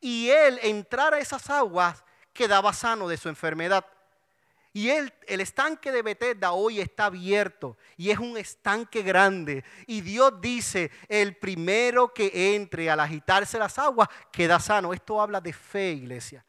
y 0.00 0.28
él 0.30 0.58
entrara 0.62 1.16
a 1.16 1.20
esas 1.20 1.48
aguas, 1.50 2.04
quedaba 2.32 2.72
sano 2.72 3.08
de 3.08 3.16
su 3.16 3.28
enfermedad. 3.28 3.86
Y 4.74 4.88
el, 4.88 5.12
estanque 5.26 5.92
de 5.92 6.00
Bethesda 6.00 6.52
hoy 6.52 6.80
está 6.80 7.06
abierto 7.06 7.76
y 7.96 8.10
es 8.10 8.18
un 8.18 8.38
estanque 8.38 9.02
grande. 9.02 9.64
Y 9.86 10.00
Dios 10.00 10.40
dice, 10.40 10.90
el 11.08 11.36
primero 11.36 12.14
que 12.14 12.54
entre 12.54 12.88
al 12.88 13.00
agitarse 13.00 13.58
las 13.58 13.78
aguas 13.78 14.08
queda 14.32 14.58
sano. 14.58 14.94
Esto 14.94 15.20
habla 15.20 15.42
de 15.42 15.52
fe, 15.52 15.92
iglesia. 15.92 16.44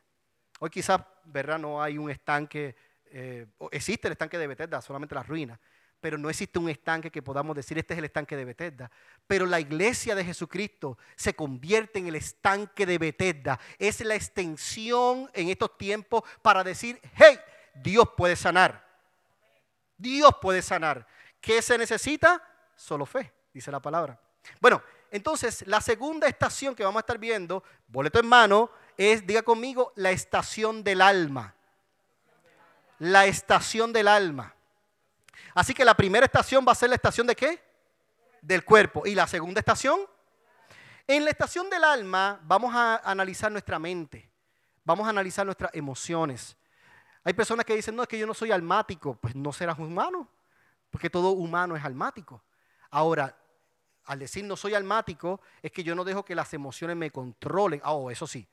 Hoy 0.60 0.70
quizás, 0.70 1.01
¿verdad? 1.25 1.60
No 1.60 1.82
hay 1.82 1.98
un 1.98 2.10
estanque, 2.10 2.75
eh, 3.06 3.46
existe 3.72 4.08
el 4.08 4.13
estanque 4.13 4.38
de 4.38 4.48
Bethesda, 4.48 4.82
solamente 4.82 5.15
las 5.15 5.27
ruinas 5.27 5.60
pero 6.03 6.18
no 6.18 6.30
existe 6.30 6.60
un 6.60 6.68
estanque 6.68 7.10
que 7.10 7.22
podamos 7.22 7.56
decir, 7.56 7.77
este 7.77 7.94
es 7.94 7.98
el 7.98 8.03
estanque 8.03 8.36
de 8.36 8.44
Bethesda. 8.44 8.92
Pero 9.25 9.46
la 9.46 9.62
iglesia 9.62 10.15
de 10.15 10.25
Jesucristo 10.25 10.98
se 11.15 11.34
convierte 11.34 11.98
en 11.98 12.08
el 12.08 12.15
estanque 12.15 12.86
de 12.86 12.98
Bethesda. 12.98 13.58
Es 13.80 14.01
la 14.01 14.13
extensión 14.13 15.32
en 15.34 15.48
estos 15.48 15.77
tiempos 15.77 16.24
para 16.42 16.62
decir, 16.62 17.00
hey, 17.15 17.39
Dios 17.74 18.10
puede 18.15 18.36
sanar. 18.36 18.84
Dios 19.98 20.36
puede 20.42 20.62
sanar. 20.62 21.08
¿Qué 21.39 21.62
se 21.62 21.77
necesita? 21.77 22.42
Solo 22.75 23.06
fe, 23.06 23.34
dice 23.53 23.72
la 23.72 23.80
palabra. 23.80 24.20
Bueno, 24.60 24.82
entonces 25.12 25.65
la 25.68 25.82
segunda 25.82 26.27
estación 26.27 26.75
que 26.75 26.84
vamos 26.84 27.00
a 27.00 27.01
estar 27.01 27.18
viendo, 27.18 27.63
boleto 27.88 28.20
en 28.20 28.27
mano, 28.27 28.72
es, 28.98 29.25
diga 29.25 29.42
conmigo, 29.42 29.94
la 29.96 30.12
estación 30.12 30.84
del 30.84 31.01
alma. 31.01 31.56
La 33.00 33.25
estación 33.25 33.94
del 33.94 34.08
alma. 34.08 34.53
Así 35.53 35.74
que 35.74 35.86
la 35.86 35.96
primera 35.96 36.25
estación 36.25 36.65
va 36.68 36.72
a 36.72 36.75
ser 36.75 36.89
la 36.89 36.96
estación 36.96 37.27
de 37.27 37.36
qué? 37.36 37.63
Del 38.42 38.63
cuerpo. 38.63 39.06
¿Y 39.06 39.15
la 39.15 39.27
segunda 39.27 39.60
estación? 39.60 40.00
En 41.08 41.25
la 41.25 41.32
estación 41.32 41.70
del 41.70 41.84
alma 41.84 42.39
vamos 42.44 42.74
a 42.74 42.98
analizar 42.98 43.51
nuestra 43.51 43.77
mente, 43.77 44.30
vamos 44.86 45.06
a 45.06 45.10
analizar 45.10 45.46
nuestras 45.46 45.74
emociones. 45.74 46.56
Hay 47.24 47.34
personas 47.34 47.65
que 47.65 47.75
dicen, 47.75 47.96
no, 47.96 48.03
es 48.03 48.10
que 48.10 48.20
yo 48.20 48.27
no 48.27 48.34
soy 48.34 48.51
almático. 48.51 49.15
Pues 49.15 49.36
no 49.36 49.51
serás 49.53 49.80
humano, 49.80 50.27
porque 50.89 51.10
todo 51.10 51.32
humano 51.32 51.75
es 51.75 51.84
almático. 51.84 52.44
Ahora, 52.89 53.38
al 54.06 54.20
decir 54.20 54.44
no 54.44 54.56
soy 54.56 54.74
almático, 54.74 55.42
es 55.62 55.72
que 55.72 55.84
yo 55.84 55.96
no 55.96 56.03
dejo 56.03 56.25
que 56.25 56.36
las 56.36 56.53
emociones 56.53 56.98
me 56.98 57.12
controlen. 57.12 57.82
Ah, 57.84 57.94
oh, 57.94 58.12
eso 58.12 58.27
sí, 58.27 58.48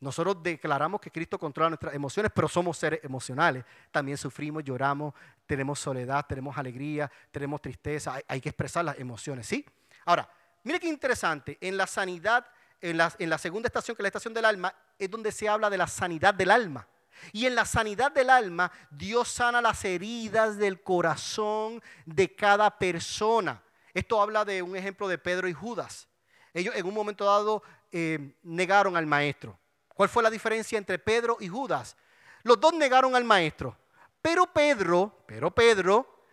nosotros 0.00 0.42
declaramos 0.42 0.98
que 0.98 1.10
Cristo 1.10 1.38
controla 1.38 1.70
nuestras 1.70 1.94
emociones, 1.94 2.32
pero 2.34 2.48
somos 2.48 2.78
seres 2.78 3.00
emocionales. 3.02 3.64
También 3.90 4.16
sufrimos, 4.16 4.64
lloramos, 4.64 5.12
tenemos 5.46 5.78
soledad, 5.78 6.24
tenemos 6.26 6.56
alegría, 6.56 7.10
tenemos 7.30 7.60
tristeza. 7.60 8.18
Hay, 8.26 8.40
que 8.40 8.48
expresar 8.48 8.82
las 8.82 8.98
emociones, 8.98 9.46
¿sí? 9.46 9.64
Ahora, 10.06 10.26
mire 10.64 10.80
qué 10.80 10.88
interesante. 10.88 11.58
En 11.60 11.76
la 11.76 11.86
sanidad, 11.86 12.46
en 12.80 12.96
la, 12.96 13.14
en 13.18 13.28
la 13.28 13.36
segunda 13.36 13.66
estación, 13.66 13.94
que 13.94 14.00
es 14.00 14.04
la 14.04 14.08
estación 14.08 14.32
del 14.32 14.46
alma, 14.46 14.74
es 14.98 15.10
donde 15.10 15.30
se 15.32 15.50
habla 15.50 15.68
de 15.68 15.76
la 15.76 15.86
sanidad 15.86 16.32
del 16.32 16.50
alma. 16.50 16.88
Y 17.32 17.46
en 17.46 17.54
la 17.54 17.64
sanidad 17.64 18.12
del 18.12 18.30
alma, 18.30 18.70
Dios 18.90 19.28
sana 19.28 19.60
las 19.60 19.84
heridas 19.84 20.56
del 20.56 20.82
corazón 20.82 21.82
de 22.06 22.34
cada 22.34 22.78
persona. 22.78 23.62
Esto 23.94 24.20
habla 24.20 24.44
de 24.44 24.62
un 24.62 24.76
ejemplo 24.76 25.08
de 25.08 25.18
Pedro 25.18 25.48
y 25.48 25.52
Judas. 25.52 26.08
Ellos 26.54 26.74
en 26.74 26.86
un 26.86 26.94
momento 26.94 27.24
dado 27.24 27.62
eh, 27.92 28.36
negaron 28.42 28.96
al 28.96 29.06
maestro. 29.06 29.58
¿Cuál 29.94 30.08
fue 30.08 30.22
la 30.22 30.30
diferencia 30.30 30.78
entre 30.78 30.98
Pedro 30.98 31.36
y 31.40 31.48
Judas? 31.48 31.96
Los 32.42 32.58
dos 32.58 32.72
negaron 32.72 33.14
al 33.14 33.24
maestro, 33.24 33.76
pero 34.22 34.46
Pedro, 34.46 35.24
pero 35.26 35.50
Pedro 35.50 36.24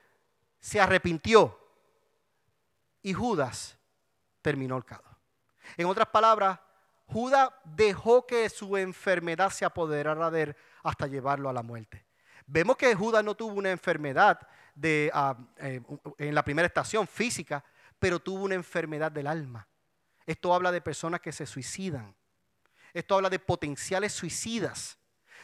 se 0.59 0.79
arrepintió 0.79 1.59
y 3.01 3.13
Judas 3.13 3.77
terminó 4.41 4.77
el 4.77 4.85
cado. 4.85 5.03
En 5.75 5.87
otras 5.87 6.07
palabras, 6.07 6.59
Judas 7.07 7.49
dejó 7.63 8.27
que 8.27 8.49
su 8.49 8.75
enfermedad 8.77 9.49
se 9.49 9.65
apoderara 9.65 10.29
de 10.29 10.41
él 10.43 10.55
hasta 10.83 11.07
llevarlo 11.07 11.49
a 11.49 11.53
la 11.53 11.63
muerte. 11.63 12.05
Vemos 12.45 12.77
que 12.77 12.93
Judas 12.95 13.23
no 13.23 13.35
tuvo 13.35 13.53
una 13.53 13.71
enfermedad 13.71 14.39
ah, 15.13 15.37
eh, 15.57 15.81
en 16.17 16.35
la 16.35 16.43
primera 16.43 16.67
estación 16.67 17.07
física, 17.07 17.63
pero 17.99 18.19
tuvo 18.19 18.43
una 18.43 18.55
enfermedad 18.55 19.11
del 19.11 19.27
alma. 19.27 19.67
Esto 20.25 20.53
habla 20.53 20.71
de 20.71 20.81
personas 20.81 21.21
que 21.21 21.31
se 21.31 21.45
suicidan. 21.45 22.13
Esto 22.93 23.15
habla 23.15 23.29
de 23.29 23.39
potenciales 23.39 24.13
suicidas. 24.13 24.97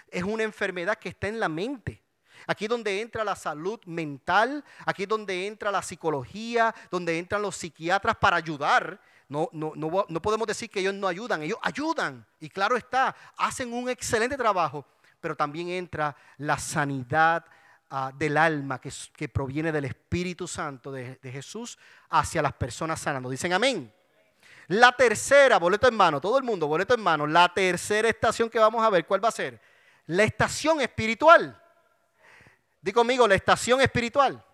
Es 0.09 0.23
una 0.23 0.43
enfermedad 0.43 0.97
que 0.97 1.09
está 1.09 1.27
en 1.27 1.39
la 1.39 1.49
mente. 1.49 2.03
Aquí 2.47 2.67
donde 2.67 2.99
entra 2.99 3.23
la 3.23 3.35
salud 3.35 3.79
mental, 3.85 4.63
aquí 4.85 5.05
donde 5.05 5.47
entra 5.47 5.71
la 5.71 5.81
psicología, 5.81 6.73
donde 6.91 7.17
entran 7.17 7.41
los 7.41 7.55
psiquiatras 7.55 8.17
para 8.17 8.37
ayudar. 8.37 8.99
No, 9.33 9.49
no, 9.51 9.73
no, 9.75 10.21
podemos 10.21 10.45
decir 10.45 10.69
que 10.69 10.79
ellos 10.79 10.93
no 10.93 11.07
ayudan, 11.07 11.41
ellos 11.41 11.57
ayudan. 11.63 12.23
Y 12.39 12.49
claro 12.49 12.77
está, 12.77 13.15
hacen 13.35 13.73
un 13.73 13.89
excelente 13.89 14.37
trabajo, 14.37 14.85
pero 15.19 15.35
también 15.35 15.69
entra 15.69 16.15
la 16.37 16.59
sanidad 16.59 17.43
ah, 17.89 18.11
del 18.15 18.37
alma 18.37 18.79
que, 18.79 18.91
que, 19.15 19.27
proviene 19.27 19.71
del 19.71 19.85
Espíritu 19.85 20.47
Santo 20.47 20.91
de, 20.91 21.15
de 21.15 21.31
Jesús 21.31 21.79
hacia 22.11 22.43
las 22.43 22.53
personas 22.53 23.01
sanando. 23.01 23.27
Dicen 23.27 23.53
amén. 23.53 23.91
La 24.67 24.91
tercera, 24.91 25.57
boleto 25.57 25.87
en 25.87 25.95
mano, 25.95 26.21
todo 26.21 26.37
el 26.37 26.43
mundo, 26.43 26.67
boleto 26.67 26.93
en 26.93 27.01
mano. 27.01 27.25
La 27.25 27.51
tercera 27.51 28.07
estación 28.07 28.51
que 28.51 28.59
vamos 28.59 28.85
a 28.85 28.89
ver, 28.91 29.07
¿cuál 29.07 29.23
va 29.23 29.29
a 29.29 29.31
ser? 29.31 29.59
La 30.05 30.25
estación 30.25 30.79
espiritual. 30.79 31.59
Di 32.79 32.91
conmigo, 32.91 33.27
la 33.27 33.33
estación 33.33 33.81
espiritual. 33.81 34.45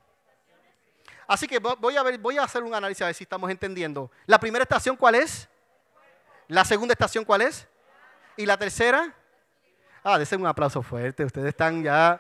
Así 1.30 1.46
que 1.46 1.60
voy 1.60 1.96
a, 1.96 2.42
a 2.42 2.44
hacer 2.44 2.64
un 2.64 2.74
análisis 2.74 3.04
a 3.04 3.06
ver 3.06 3.14
si 3.14 3.24
estamos 3.24 3.52
entendiendo. 3.52 4.10
La 4.26 4.40
primera 4.40 4.64
estación, 4.64 4.96
¿cuál 4.96 5.14
es? 5.14 5.48
La 6.48 6.66
segunda 6.66 6.94
estación, 6.94 7.24
¿cuál 7.24 7.42
es? 7.42 7.68
¿Y 8.36 8.48
la 8.48 8.58
tercera? 8.58 9.14
Ah, 10.04 10.18
desen 10.18 10.42
un 10.42 10.48
aplauso 10.48 10.82
fuerte. 10.82 11.24
Ustedes 11.24 11.50
están 11.50 11.84
ya, 11.84 12.20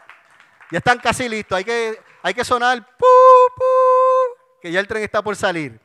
ya 0.69 0.77
están 0.77 0.99
casi 0.99 1.27
listos. 1.27 1.57
Hay 1.57 1.63
que, 1.63 1.99
hay 2.21 2.35
que 2.35 2.45
sonar, 2.45 2.87
que 4.61 4.71
ya 4.71 4.79
el 4.79 4.87
tren 4.87 5.01
está 5.01 5.23
por 5.23 5.35
salir. 5.35 5.79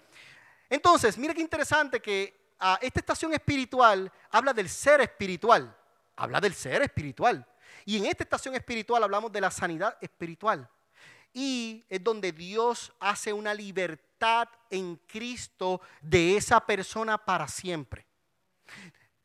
Entonces, 0.68 1.16
mire 1.16 1.32
qué 1.32 1.40
interesante 1.40 2.00
que 2.00 2.52
ah, 2.60 2.78
esta 2.82 3.00
estación 3.00 3.32
espiritual 3.32 4.12
habla 4.32 4.52
del 4.52 4.68
ser 4.68 5.00
espiritual, 5.00 5.74
habla 6.14 6.42
del 6.42 6.52
ser 6.52 6.82
espiritual. 6.82 7.46
Y 7.86 7.96
en 7.96 8.04
esta 8.04 8.22
estación 8.22 8.54
espiritual 8.54 9.02
hablamos 9.02 9.32
de 9.32 9.40
la 9.40 9.50
sanidad 9.50 9.96
espiritual. 10.02 10.68
Y 11.34 11.84
es 11.90 12.02
donde 12.02 12.32
Dios 12.32 12.92
hace 13.00 13.32
una 13.32 13.52
libertad 13.52 14.48
en 14.70 14.96
Cristo 15.06 15.82
de 16.00 16.36
esa 16.36 16.64
persona 16.64 17.18
para 17.18 17.46
siempre. 17.48 18.06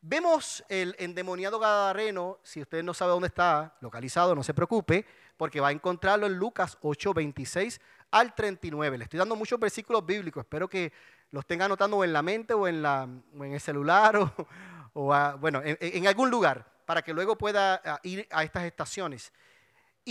Vemos 0.02 0.64
el 0.70 0.96
endemoniado 0.98 1.60
Gadareno, 1.60 2.40
si 2.42 2.62
usted 2.62 2.84
no 2.84 2.94
sabe 2.94 3.12
dónde 3.12 3.28
está 3.28 3.76
localizado, 3.82 4.34
no 4.34 4.44
se 4.44 4.54
preocupe, 4.54 5.06
porque 5.38 5.60
va 5.60 5.70
a 5.70 5.72
encontrarlo 5.72 6.26
en 6.26 6.36
Lucas 6.36 6.78
8, 6.82 7.14
26 7.14 7.80
al 8.12 8.34
39. 8.34 8.98
Le 8.98 9.04
estoy 9.04 9.20
dando 9.20 9.36
muchos 9.36 9.60
versículos 9.60 10.06
bíblicos, 10.06 10.42
espero 10.42 10.68
que 10.68 10.92
los 11.32 11.46
tenga 11.46 11.66
anotando 11.66 12.04
en 12.04 12.14
la 12.14 12.22
mente 12.22 12.54
o 12.54 12.68
en, 12.68 12.82
la, 12.82 13.08
en 13.34 13.54
el 13.54 13.60
celular 13.60 14.18
o, 14.94 15.38
bueno, 15.40 15.62
en, 15.64 16.08
algún 16.08 16.30
lugar 16.30 16.66
para 16.86 17.02
que 17.02 17.14
luego 17.14 17.38
pueda 17.38 17.82
ir 18.04 18.28
a 18.32 18.44
estas 18.44 18.64
estaciones. 18.64 19.32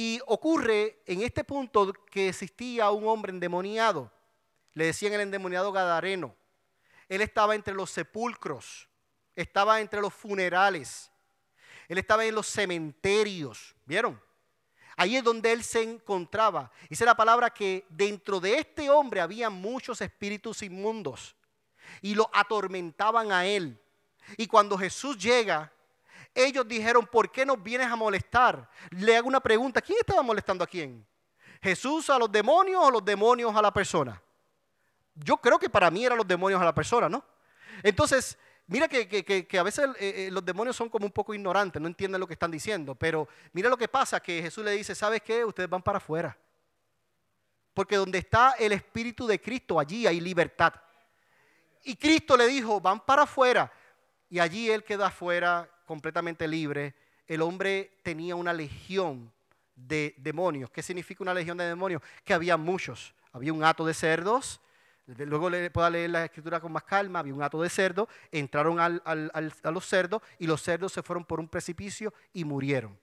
Y 0.01 0.21
ocurre 0.29 1.03
en 1.07 1.23
este 1.23 1.43
punto 1.43 1.93
que 1.93 2.29
existía 2.29 2.89
un 2.93 3.09
hombre 3.09 3.33
endemoniado, 3.33 4.13
le 4.75 4.85
decían 4.85 5.13
el 5.13 5.23
endemoniado 5.23 5.73
Gadareno. 5.73 6.37
Él 7.09 7.21
estaba 7.21 7.57
entre 7.57 7.75
los 7.75 7.91
sepulcros, 7.91 8.89
estaba 9.35 9.81
entre 9.81 10.01
los 10.01 10.15
funerales, 10.15 11.11
él 11.89 11.99
estaba 11.99 12.25
en 12.25 12.37
los 12.37 12.47
cementerios, 12.47 13.75
¿vieron? 13.87 14.23
Ahí 14.97 15.17
es 15.17 15.25
donde 15.25 15.51
él 15.51 15.65
se 15.65 15.83
encontraba. 15.83 16.71
Dice 16.89 17.05
la 17.05 17.17
palabra 17.17 17.51
que 17.51 17.85
dentro 17.89 18.39
de 18.39 18.57
este 18.57 18.91
hombre 18.91 19.21
había 19.21 19.51
muchos 19.51 20.01
espíritus 20.01 20.63
inmundos 20.63 21.35
y 22.03 22.15
lo 22.15 22.31
atormentaban 22.33 23.33
a 23.33 23.47
él. 23.47 23.83
Y 24.37 24.47
cuando 24.47 24.79
Jesús 24.79 25.19
llega, 25.19 25.73
ellos 26.47 26.67
dijeron, 26.67 27.07
¿por 27.07 27.31
qué 27.31 27.45
nos 27.45 27.63
vienes 27.63 27.89
a 27.89 27.97
molestar? 27.97 28.69
Le 28.91 29.17
hago 29.17 29.29
una 29.29 29.41
pregunta, 29.41 29.81
¿quién 29.81 29.99
estaba 30.01 30.23
molestando 30.23 30.65
a 30.65 30.67
quién? 30.67 31.07
¿Jesús 31.61 32.09
a 32.11 32.19
los 32.19 32.31
demonios 32.31 32.83
o 32.85 32.91
los 32.91 33.05
demonios 33.05 33.55
a 33.55 33.63
la 33.63 33.73
persona? 33.73 34.23
Yo 35.15 35.37
creo 35.39 35.59
que 35.59 35.69
para 35.69 35.91
mí 35.91 36.05
eran 36.05 36.19
los 36.19 36.29
demonios 36.29 36.61
a 36.61 36.65
la 36.65 36.75
persona, 36.75 37.09
¿no? 37.09 37.25
Entonces, 37.83 38.39
Mira 38.71 38.87
que, 38.87 39.59
a 39.59 39.63
veces 39.63 39.89
eh, 39.99 40.27
eh, 40.27 40.31
los 40.31 40.45
demonios 40.45 40.77
son 40.77 40.91
como 40.91 41.07
un 41.07 41.13
poco 41.13 41.33
ignorantes, 41.33 41.81
no 41.81 41.89
entienden 41.89 42.21
lo 42.21 42.27
que 42.27 42.35
están 42.35 42.51
diciendo, 42.51 42.95
pero 42.95 43.27
mira 43.55 43.71
lo 43.71 43.79
que 43.79 43.89
pasa, 43.89 44.21
que 44.21 44.43
Jesús 44.43 44.63
le 44.63 44.73
dice, 44.73 44.95
¿sabes 44.95 45.23
qué? 45.23 45.43
Ustedes 45.43 45.71
van 45.71 45.83
para 45.83 45.97
afuera. 45.97 46.37
Porque 47.73 47.97
donde 47.97 48.19
está 48.19 48.57
el 48.59 48.73
Espíritu 48.73 49.27
de 49.27 49.41
Cristo, 49.41 49.81
allí 49.81 50.07
hay 50.07 50.21
libertad. 50.21 50.75
Y 51.83 51.97
Cristo 51.97 52.37
le 52.37 52.47
dijo, 52.47 52.79
van 52.79 53.01
para 53.01 53.23
afuera. 53.23 53.73
Y 54.29 54.39
allí 54.39 54.71
él 54.71 54.85
queda 54.85 55.07
afuera 55.07 55.67
completamente 55.89 56.47
libre. 56.47 56.95
El 57.27 57.43
hombre 57.43 57.99
tenía 58.05 58.37
una 58.37 58.53
legión 58.53 59.33
de 59.75 60.15
demonios. 60.19 60.71
¿Qué 60.71 60.83
significa 60.83 61.25
una 61.25 61.35
legión 61.35 61.59
de 61.59 61.65
demonios? 61.65 62.03
Que 62.25 62.35
había 62.35 62.57
muchos. 62.57 63.13
Había 63.33 63.53
un 63.53 63.65
hato 63.65 63.85
de 63.85 63.95
cerdos, 63.95 64.61
Luego 65.17 65.49
le 65.49 65.71
pueda 65.71 65.89
leer 65.89 66.11
la 66.11 66.27
escritura 66.27 66.61
con 66.61 66.71
más 66.71 66.85
calma. 66.85 67.21
Había 67.21 67.33
un 67.33 67.43
hato 67.43 67.63
de 67.63 67.71
cerdo, 67.71 68.09
entraron 68.31 68.79
a 68.79 69.71
los 69.71 69.87
cerdos 69.87 70.21
y 70.39 70.47
los 70.47 70.61
cerdos 70.61 70.93
se 70.93 71.03
fueron 71.03 71.25
por 71.25 71.41
un 71.41 71.49
precipicio 71.49 72.13
y 72.35 72.45
murieron. 72.45 72.99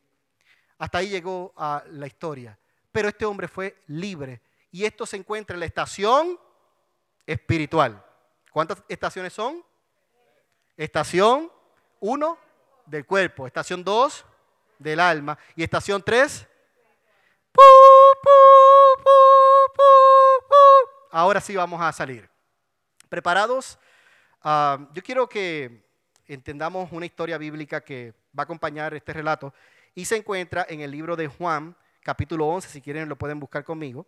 Hasta 0.78 1.00
ahí 1.00 1.10
llegó 1.10 1.52
a 1.58 1.84
la 1.90 2.06
historia. 2.06 2.60
Pero 2.92 3.10
este 3.10 3.26
hombre 3.26 3.48
fue 3.48 3.82
libre. 3.88 4.40
Y 4.72 4.86
esto 4.86 5.08
se 5.08 5.18
encuentra 5.18 5.56
en 5.56 5.62
la 5.62 5.66
estación 5.66 6.40
espiritual. 7.26 8.06
¿Cuántas 8.52 8.84
estaciones 8.88 9.34
son? 9.34 9.64
Estación 10.78 11.52
1 12.02 12.38
del 12.86 13.06
cuerpo, 13.06 13.48
estación 13.48 13.84
2 13.84 14.26
del 14.80 15.00
alma 15.00 15.38
y 15.56 15.64
estación 15.64 16.02
3. 16.04 16.48
Ahora 21.12 21.40
sí 21.40 21.56
vamos 21.56 21.82
a 21.82 21.92
salir. 21.92 22.30
¿Preparados? 23.10 23.80
Ah, 24.42 24.90
yo 24.94 25.02
quiero 25.02 25.30
que 25.30 25.86
entendamos 26.28 26.92
una 26.92 27.06
historia 27.06 27.38
bíblica 27.38 27.82
que 27.82 28.14
va 28.38 28.42
a 28.42 28.44
acompañar 28.44 28.94
este 28.94 29.14
relato 29.14 29.54
y 29.94 30.06
se 30.06 30.18
encuentra 30.18 30.66
en 30.68 30.82
el 30.82 30.92
libro 30.92 31.16
de 31.16 31.28
Juan, 31.28 31.76
capítulo 32.02 32.48
11, 32.48 32.70
si 32.70 32.82
quieren 32.82 33.08
lo 33.08 33.16
pueden 33.16 33.40
buscar 33.40 33.64
conmigo. 33.64 34.06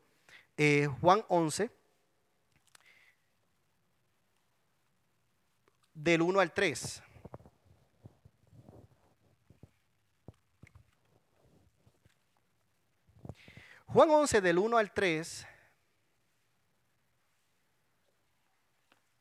Eh, 0.57 0.87
Juan 0.99 1.23
11, 1.29 1.69
del 5.93 6.21
1 6.21 6.39
al 6.39 6.51
3. 6.51 7.03
Juan 13.87 14.09
11 14.09 14.41
del 14.41 14.57
1 14.57 14.77
al 14.77 14.91
3. 14.91 15.47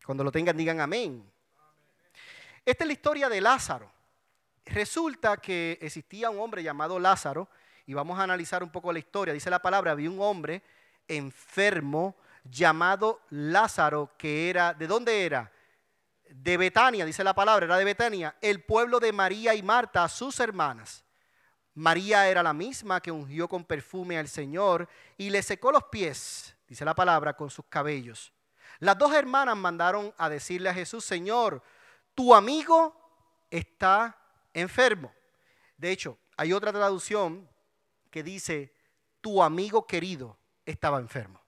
Cuando 0.04 0.24
lo 0.24 0.32
tengan 0.32 0.56
digan 0.56 0.80
amén. 0.80 1.32
Esta 2.64 2.82
es 2.82 2.88
la 2.88 2.92
historia 2.92 3.28
de 3.28 3.40
Lázaro. 3.40 3.92
Resulta 4.64 5.36
que 5.36 5.78
existía 5.80 6.30
un 6.30 6.40
hombre 6.40 6.64
llamado 6.64 6.98
Lázaro 6.98 7.48
y 7.86 7.94
vamos 7.94 8.18
a 8.18 8.24
analizar 8.24 8.64
un 8.64 8.70
poco 8.70 8.92
la 8.92 8.98
historia. 8.98 9.32
Dice 9.32 9.50
la 9.50 9.62
palabra, 9.62 9.92
había 9.92 10.10
un 10.10 10.20
hombre 10.20 10.62
enfermo 11.06 12.16
llamado 12.42 13.20
Lázaro 13.30 14.16
que 14.18 14.50
era, 14.50 14.74
¿de 14.74 14.88
dónde 14.88 15.24
era? 15.24 15.52
De 16.28 16.56
Betania, 16.56 17.04
dice 17.04 17.22
la 17.22 17.34
palabra, 17.34 17.66
era 17.66 17.76
de 17.76 17.84
Betania, 17.84 18.36
el 18.40 18.64
pueblo 18.64 18.98
de 18.98 19.12
María 19.12 19.54
y 19.54 19.62
Marta, 19.62 20.08
sus 20.08 20.40
hermanas. 20.40 21.05
María 21.76 22.26
era 22.26 22.42
la 22.42 22.54
misma 22.54 23.02
que 23.02 23.12
ungió 23.12 23.48
con 23.48 23.64
perfume 23.64 24.16
al 24.16 24.28
Señor 24.28 24.88
y 25.18 25.28
le 25.28 25.42
secó 25.42 25.70
los 25.70 25.84
pies, 25.84 26.56
dice 26.66 26.86
la 26.86 26.94
palabra, 26.94 27.36
con 27.36 27.50
sus 27.50 27.66
cabellos. 27.66 28.32
Las 28.78 28.96
dos 28.96 29.12
hermanas 29.12 29.58
mandaron 29.58 30.12
a 30.16 30.30
decirle 30.30 30.70
a 30.70 30.74
Jesús, 30.74 31.04
Señor, 31.04 31.62
tu 32.14 32.34
amigo 32.34 32.96
está 33.50 34.16
enfermo. 34.54 35.12
De 35.76 35.90
hecho, 35.90 36.18
hay 36.38 36.54
otra 36.54 36.72
traducción 36.72 37.46
que 38.10 38.22
dice, 38.22 38.74
tu 39.20 39.42
amigo 39.42 39.86
querido 39.86 40.38
estaba 40.64 40.98
enfermo. 40.98 41.42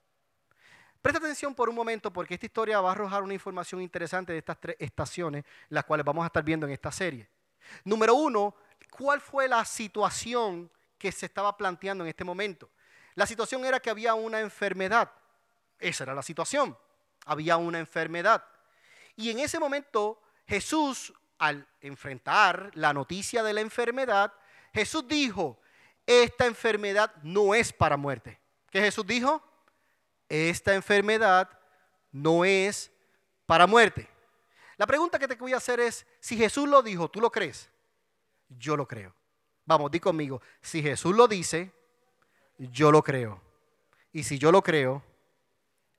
Presta 1.01 1.21
atención 1.21 1.55
por 1.55 1.71
un 1.71 1.75
momento 1.75 2.13
porque 2.13 2.35
esta 2.35 2.45
historia 2.45 2.83
va 2.83 2.91
a 2.91 2.93
arrojar 2.93 3.23
una 3.23 3.33
información 3.33 3.81
interesante 3.81 4.33
de 4.33 4.41
estas 4.41 4.61
tres 4.61 4.77
estaciones, 4.79 5.45
las 5.71 5.85
cuales 5.85 6.05
vamos 6.05 6.23
a 6.23 6.27
estar 6.27 6.45
viendo 6.45 6.67
en 6.67 6.73
esta 6.73 6.93
serie. 6.93 7.31
Número 7.85 8.15
uno, 8.15 8.55
¿cuál 8.91 9.21
fue 9.21 9.49
la 9.49 9.65
situación 9.65 10.71
que 10.99 11.13
se 11.13 11.27
estaba 11.27 11.57
planteando 11.57 12.05
en 12.05 12.09
este 12.09 12.25
momento? 12.25 12.71
La 13.15 13.27
situación 13.27 13.65
era 13.65 13.81
que 13.81 13.91
había 13.91 14.15
una 14.15 14.41
enfermedad. 14.41 15.11
Esa 15.79 16.05
era 16.05 16.15
la 16.15 16.23
situación. 16.23 16.77
Había 17.27 17.57
una 17.57 17.79
enfermedad. 17.79 18.45
Y 19.17 19.31
en 19.31 19.41
ese 19.41 19.59
momento 19.59 20.21
Jesús, 20.47 21.13
al 21.39 21.67
enfrentar 21.81 22.71
la 22.75 22.93
noticia 22.93 23.43
de 23.43 23.53
la 23.53 23.61
enfermedad, 23.61 24.33
Jesús 24.73 25.07
dijo, 25.07 25.61
esta 26.07 26.47
enfermedad 26.47 27.15
no 27.23 27.55
es 27.55 27.73
para 27.73 27.97
muerte. 27.97 28.41
¿Qué 28.71 28.81
Jesús 28.81 29.07
dijo? 29.07 29.43
Esta 30.29 30.75
enfermedad 30.75 31.51
no 32.13 32.45
es 32.45 32.91
para 33.47 33.67
muerte. 33.67 34.09
La 34.77 34.87
pregunta 34.87 35.19
que 35.19 35.27
te 35.27 35.35
voy 35.35 35.53
a 35.53 35.57
hacer 35.57 35.81
es, 35.81 36.07
si 36.21 36.37
Jesús 36.37 36.69
lo 36.69 36.83
dijo, 36.83 37.11
¿tú 37.11 37.21
lo 37.21 37.31
crees? 37.31 37.69
Yo 38.49 38.77
lo 38.77 38.87
creo. 38.87 39.15
Vamos, 39.65 39.91
di 39.91 40.01
conmigo, 40.01 40.41
si 40.63 40.83
Jesús 40.83 41.15
lo 41.15 41.29
dice, 41.29 41.73
yo 42.59 42.91
lo 42.91 43.03
creo. 43.03 43.41
Y 44.13 44.25
si 44.25 44.39
yo 44.39 44.51
lo 44.51 44.63
creo, 44.63 45.03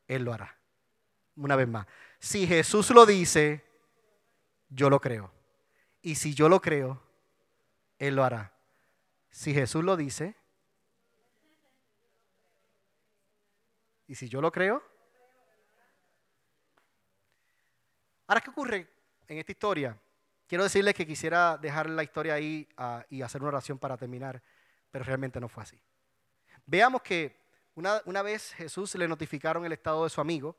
Él 0.08 0.24
lo 0.24 0.34
hará. 0.34 0.58
Una 1.36 1.56
vez 1.56 1.68
más, 1.68 1.86
si 2.20 2.48
Jesús 2.48 2.90
lo 2.90 3.06
dice, 3.06 3.64
yo 4.70 4.90
lo 4.90 5.00
creo. 5.00 5.32
Y 6.02 6.16
si 6.16 6.34
yo 6.34 6.50
lo 6.50 6.62
creo, 6.62 7.02
Él 7.98 8.16
lo 8.16 8.24
hará. 8.24 8.54
Si 9.30 9.54
Jesús 9.54 9.84
lo 9.84 9.96
dice, 9.96 10.36
y 14.08 14.16
si 14.16 14.28
yo 14.28 14.42
lo 14.42 14.52
creo, 14.52 14.84
Ahora, 18.30 18.42
¿qué 18.42 18.52
ocurre 18.52 18.88
en 19.28 19.40
esta 19.40 19.52
historia? 19.52 20.00
Quiero 20.50 20.64
decirles 20.64 20.96
que 20.96 21.06
quisiera 21.06 21.60
dejar 21.60 21.88
la 21.88 22.02
historia 22.02 22.34
ahí 22.34 22.68
ah, 22.76 23.06
y 23.12 23.22
hacer 23.22 23.40
una 23.40 23.50
oración 23.50 23.78
para 23.78 23.96
terminar, 23.98 24.42
pero 24.90 25.06
realmente 25.06 25.40
no 25.40 25.48
fue 25.48 25.62
así. 25.62 25.80
Veamos 26.66 27.04
que 27.04 27.38
una, 27.76 28.02
una, 28.06 28.24
vez 28.24 28.54
Jesús 28.54 28.96
le 28.96 29.08
notificaron 29.08 29.64
el 29.64 29.74
estado 29.74 30.06
de 30.06 30.10
su 30.10 30.20
amigo, 30.20 30.58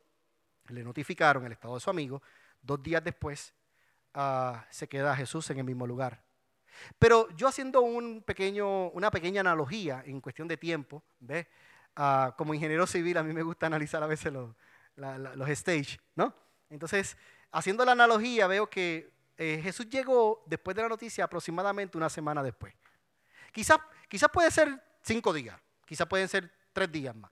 le 0.69 0.85
notificaron 0.85 1.45
el 1.45 1.51
estado 1.51 1.75
de 1.75 1.81
su 1.81 1.91
amigo, 1.91 2.23
dos 2.63 2.81
días 2.81 3.03
después 3.03 3.53
ah, 4.15 4.65
se 4.71 4.89
queda 4.89 5.17
Jesús 5.17 5.51
en 5.51 5.59
el 5.59 5.65
mismo 5.65 5.89
lugar. 5.89 6.23
Pero 6.97 7.29
yo 7.31 7.49
haciendo 7.49 7.81
un 7.81 8.23
pequeño, 8.23 8.91
una 8.91 9.11
pequeña 9.11 9.41
analogía 9.41 10.05
en 10.07 10.21
cuestión 10.21 10.47
de 10.47 10.57
tiempo, 10.57 11.03
¿ves? 11.19 11.49
Ah, 11.97 12.33
como 12.39 12.55
ingeniero 12.55 12.87
civil 12.87 13.19
a 13.19 13.25
mí 13.25 13.33
me 13.33 13.43
gusta 13.43 13.67
analizar 13.67 14.01
a 14.05 14.07
veces 14.07 14.33
los, 14.33 14.55
los 14.95 15.49
stage, 15.49 15.99
¿no? 16.15 16.33
Entonces, 16.69 17.17
haciendo 17.51 17.85
la 17.85 17.91
analogía, 17.91 18.47
veo 18.47 18.71
que 18.71 19.19
eh, 19.43 19.59
Jesús 19.63 19.89
llegó 19.89 20.43
después 20.45 20.77
de 20.77 20.83
la 20.83 20.91
noticia 20.91 21.25
aproximadamente 21.25 21.97
una 21.97 22.11
semana 22.11 22.43
después. 22.43 22.75
Quizás 23.51 23.79
quizás 24.07 24.29
puede 24.31 24.51
ser 24.51 24.79
cinco 25.01 25.33
días, 25.33 25.59
quizás 25.87 26.07
pueden 26.07 26.29
ser 26.29 26.53
tres 26.75 26.93
días 26.93 27.17
más. 27.17 27.31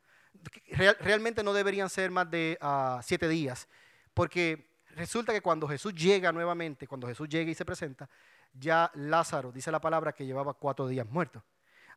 realmente 1.00 1.42
no 1.42 1.52
deberían 1.52 1.90
ser 1.90 2.10
más 2.10 2.30
de 2.30 2.56
ah, 2.62 2.98
siete 3.04 3.28
días, 3.28 3.68
porque 4.14 4.70
resulta 4.96 5.34
que 5.34 5.42
cuando 5.42 5.68
Jesús 5.68 5.94
llega 5.94 6.32
nuevamente, 6.32 6.86
cuando 6.86 7.06
Jesús 7.06 7.28
llega 7.28 7.50
y 7.50 7.54
se 7.54 7.66
presenta, 7.66 8.08
ya 8.54 8.90
Lázaro, 8.94 9.52
dice 9.52 9.70
la 9.70 9.78
palabra, 9.78 10.14
que 10.14 10.24
llevaba 10.24 10.54
cuatro 10.54 10.88
días 10.88 11.06
muerto. 11.06 11.44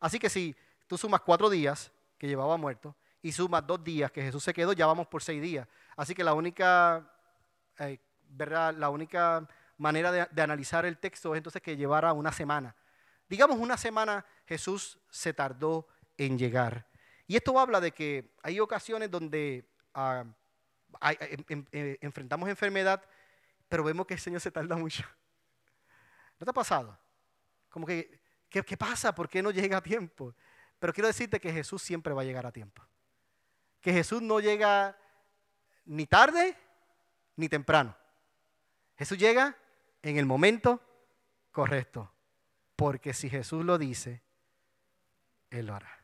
Así 0.01 0.19
que 0.19 0.29
si 0.29 0.53
tú 0.87 0.97
sumas 0.97 1.21
cuatro 1.21 1.49
días 1.49 1.89
que 2.17 2.27
llevaba 2.27 2.57
muerto 2.57 2.97
y 3.21 3.31
sumas 3.31 3.65
dos 3.65 3.81
días 3.81 4.11
que 4.11 4.21
Jesús 4.21 4.43
se 4.43 4.53
quedó, 4.53 4.73
ya 4.73 4.87
vamos 4.87 5.07
por 5.07 5.23
seis 5.23 5.41
días. 5.41 5.65
Así 5.95 6.13
que 6.13 6.25
la 6.25 6.33
única 6.33 7.09
eh, 7.79 7.97
¿verdad? 8.31 8.75
La 8.75 8.89
única 8.89 9.47
manera 9.81 10.11
de, 10.11 10.41
analizar 10.41 10.85
el 10.85 10.99
texto 10.99 11.33
es 11.33 11.39
entonces 11.39 11.61
que 11.61 11.75
llevara 11.75 12.13
una 12.13 12.31
semana. 12.31 12.75
Digamos, 13.27 13.57
una 13.57 13.77
semana 13.77 14.25
Jesús 14.45 14.99
se 15.09 15.33
tardó 15.33 15.87
en 16.17 16.37
llegar. 16.37 16.87
Y 17.25 17.35
esto 17.35 17.59
habla 17.59 17.81
de 17.81 17.91
que 17.91 18.35
hay 18.43 18.59
ocasiones 18.59 19.09
donde 19.09 19.67
ah, 19.93 20.23
em, 21.01 21.43
em, 21.49 21.65
eh, 21.71 21.97
enfrentamos 22.01 22.47
enfermedad, 22.47 23.03
pero 23.67 23.83
vemos 23.83 24.05
que 24.05 24.13
el 24.13 24.19
Señor 24.19 24.39
se 24.39 24.51
tarda 24.51 24.75
mucho. 24.75 25.03
¿No 26.39 26.45
te 26.45 26.51
ha 26.51 26.53
pasado? 26.53 26.97
Como 27.69 27.87
que, 27.87 28.21
¿qué, 28.49 28.61
¿qué 28.63 28.77
pasa? 28.77 29.15
¿Por 29.15 29.29
qué 29.29 29.41
no 29.41 29.49
llega 29.49 29.77
a 29.77 29.81
tiempo? 29.81 30.35
Pero 30.77 30.93
quiero 30.93 31.07
decirte 31.07 31.39
que 31.39 31.51
Jesús 31.51 31.81
siempre 31.81 32.13
va 32.13 32.21
a 32.21 32.25
llegar 32.25 32.45
a 32.45 32.51
tiempo. 32.51 32.85
Que 33.79 33.93
Jesús 33.93 34.21
no 34.21 34.39
llega 34.39 34.95
ni 35.85 36.05
tarde 36.05 36.55
ni 37.35 37.49
temprano. 37.49 37.97
Jesús 38.95 39.17
llega 39.17 39.57
en 40.03 40.17
el 40.17 40.25
momento 40.25 40.81
correcto, 41.51 42.11
porque 42.75 43.13
si 43.13 43.29
Jesús 43.29 43.63
lo 43.65 43.77
dice, 43.77 44.21
Él 45.49 45.67
lo 45.67 45.75
hará. 45.75 46.03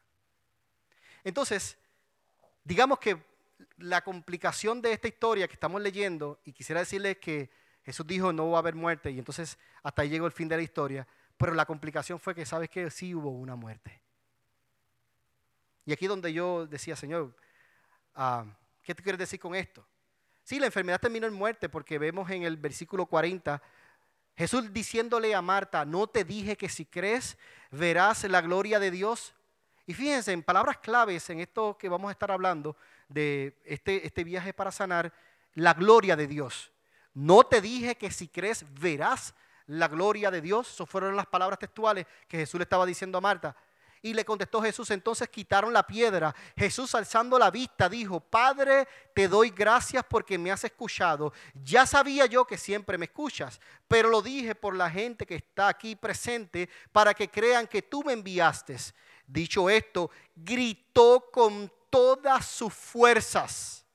Entonces, 1.24 1.78
digamos 2.64 3.00
que 3.00 3.18
la 3.78 4.04
complicación 4.04 4.82
de 4.82 4.94
esta 4.94 5.08
historia 5.08 5.48
que 5.48 5.54
estamos 5.54 5.82
leyendo, 5.82 6.40
y 6.44 6.54
quisiera 6.54 6.82
decirles 6.82 7.18
que 7.18 7.50
Jesús 7.84 8.06
dijo 8.06 8.34
no 8.34 8.52
va 8.52 8.58
a 8.58 8.60
haber 8.60 8.76
muerte, 8.76 9.12
y 9.12 9.20
entonces 9.20 9.58
hasta 9.84 10.02
ahí 10.02 10.10
llegó 10.10 10.26
el 10.26 10.32
fin 10.32 10.48
de 10.48 10.58
la 10.58 10.64
historia, 10.64 11.08
pero 11.38 11.54
la 11.54 11.66
complicación 11.66 12.20
fue 12.20 12.36
que 12.36 12.46
sabes 12.46 12.70
que 12.70 12.90
sí 12.92 13.14
hubo 13.16 13.32
una 13.32 13.56
muerte. 13.56 14.02
Y 15.86 15.94
aquí 15.94 16.08
donde 16.08 16.34
yo 16.34 16.68
decía, 16.68 16.96
Señor, 16.96 17.36
ah, 18.16 18.46
¿qué 18.84 18.94
te 18.94 19.02
quieres 19.02 19.20
decir 19.20 19.40
con 19.40 19.56
esto? 19.56 19.88
Sí, 20.44 20.60
la 20.60 20.66
enfermedad 20.66 21.00
terminó 21.00 21.28
en 21.28 21.34
muerte 21.34 21.70
porque 21.70 21.98
vemos 21.98 22.30
en 22.30 22.44
el 22.44 22.58
versículo 22.58 23.06
40 23.06 23.62
Jesús 24.38 24.72
diciéndole 24.72 25.34
a 25.34 25.42
Marta, 25.42 25.84
no 25.84 26.06
te 26.06 26.24
dije 26.24 26.56
que 26.56 26.70
si 26.70 26.86
crees 26.86 27.38
verás 27.72 28.24
la 28.26 28.42
gloria 28.42 28.80
de 28.80 28.92
Dios. 28.92 29.34
Y 29.88 29.94
fíjense, 29.94 30.32
en 30.32 30.44
palabras 30.44 30.78
claves 30.78 31.30
en 31.30 31.40
esto 31.40 31.78
que 31.78 31.90
vamos 31.90 32.10
a 32.10 32.12
estar 32.12 32.32
hablando 32.32 32.78
de 33.10 33.58
este, 33.66 34.06
este 34.06 34.24
viaje 34.24 34.54
para 34.54 34.72
sanar, 34.72 35.12
la 35.56 35.74
gloria 35.74 36.16
de 36.16 36.28
Dios. 36.28 36.72
No 37.16 37.44
te 37.44 37.62
dije 37.62 37.96
que 37.96 38.12
si 38.12 38.28
crees 38.28 38.64
verás 38.80 39.34
la 39.66 39.88
gloria 39.88 40.30
de 40.30 40.42
Dios. 40.42 40.72
Esas 40.72 40.88
fueron 40.88 41.16
las 41.16 41.26
palabras 41.26 41.58
textuales 41.58 42.06
que 42.28 42.38
Jesús 42.38 42.60
le 42.60 42.64
estaba 42.64 42.86
diciendo 42.86 43.18
a 43.18 43.22
Marta. 43.22 43.56
Y 44.02 44.14
le 44.14 44.26
contestó 44.26 44.62
Jesús, 44.62 44.92
entonces 44.92 45.30
quitaron 45.30 45.74
la 45.74 45.86
piedra. 45.86 46.36
Jesús 46.56 46.94
alzando 46.96 47.40
la 47.40 47.50
vista 47.50 47.90
dijo, 47.90 48.20
Padre, 48.20 48.88
te 49.14 49.28
doy 49.28 49.50
gracias 49.50 50.06
porque 50.08 50.38
me 50.38 50.52
has 50.52 50.64
escuchado. 50.64 51.34
Ya 51.64 51.86
sabía 51.86 52.26
yo 52.26 52.46
que 52.46 52.58
siempre 52.58 52.98
me 52.98 53.06
escuchas, 53.06 53.60
pero 53.88 54.10
lo 54.10 54.22
dije 54.22 54.56
por 54.56 54.76
la 54.76 54.90
gente 54.90 55.26
que 55.26 55.36
está 55.36 55.68
aquí 55.68 55.96
presente 55.96 56.70
para 56.92 57.14
que 57.14 57.30
crean 57.30 57.68
que 57.68 57.82
tú 57.82 58.04
me 58.04 58.14
enviaste. 58.14 58.78
Dicho 59.26 59.70
esto, 59.70 60.12
gritó 60.36 61.30
con 61.32 61.72
todas 61.90 62.46
sus 62.46 62.74
fuerzas, 62.74 63.86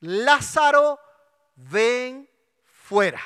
Lázaro, 0.00 0.98
ven 1.54 2.28
fuera. 2.64 3.20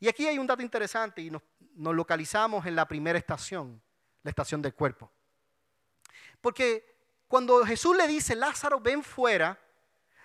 Y 0.00 0.08
aquí 0.08 0.26
hay 0.26 0.38
un 0.38 0.46
dato 0.46 0.62
interesante 0.62 1.22
y 1.22 1.30
nos, 1.30 1.42
nos 1.74 1.94
localizamos 1.94 2.66
en 2.66 2.76
la 2.76 2.86
primera 2.86 3.18
estación 3.18 3.80
la 4.28 4.30
estación 4.30 4.60
del 4.60 4.74
cuerpo. 4.74 5.10
Porque 6.42 6.84
cuando 7.28 7.64
Jesús 7.64 7.96
le 7.96 8.06
dice, 8.06 8.36
Lázaro, 8.36 8.78
ven 8.78 9.02
fuera, 9.02 9.58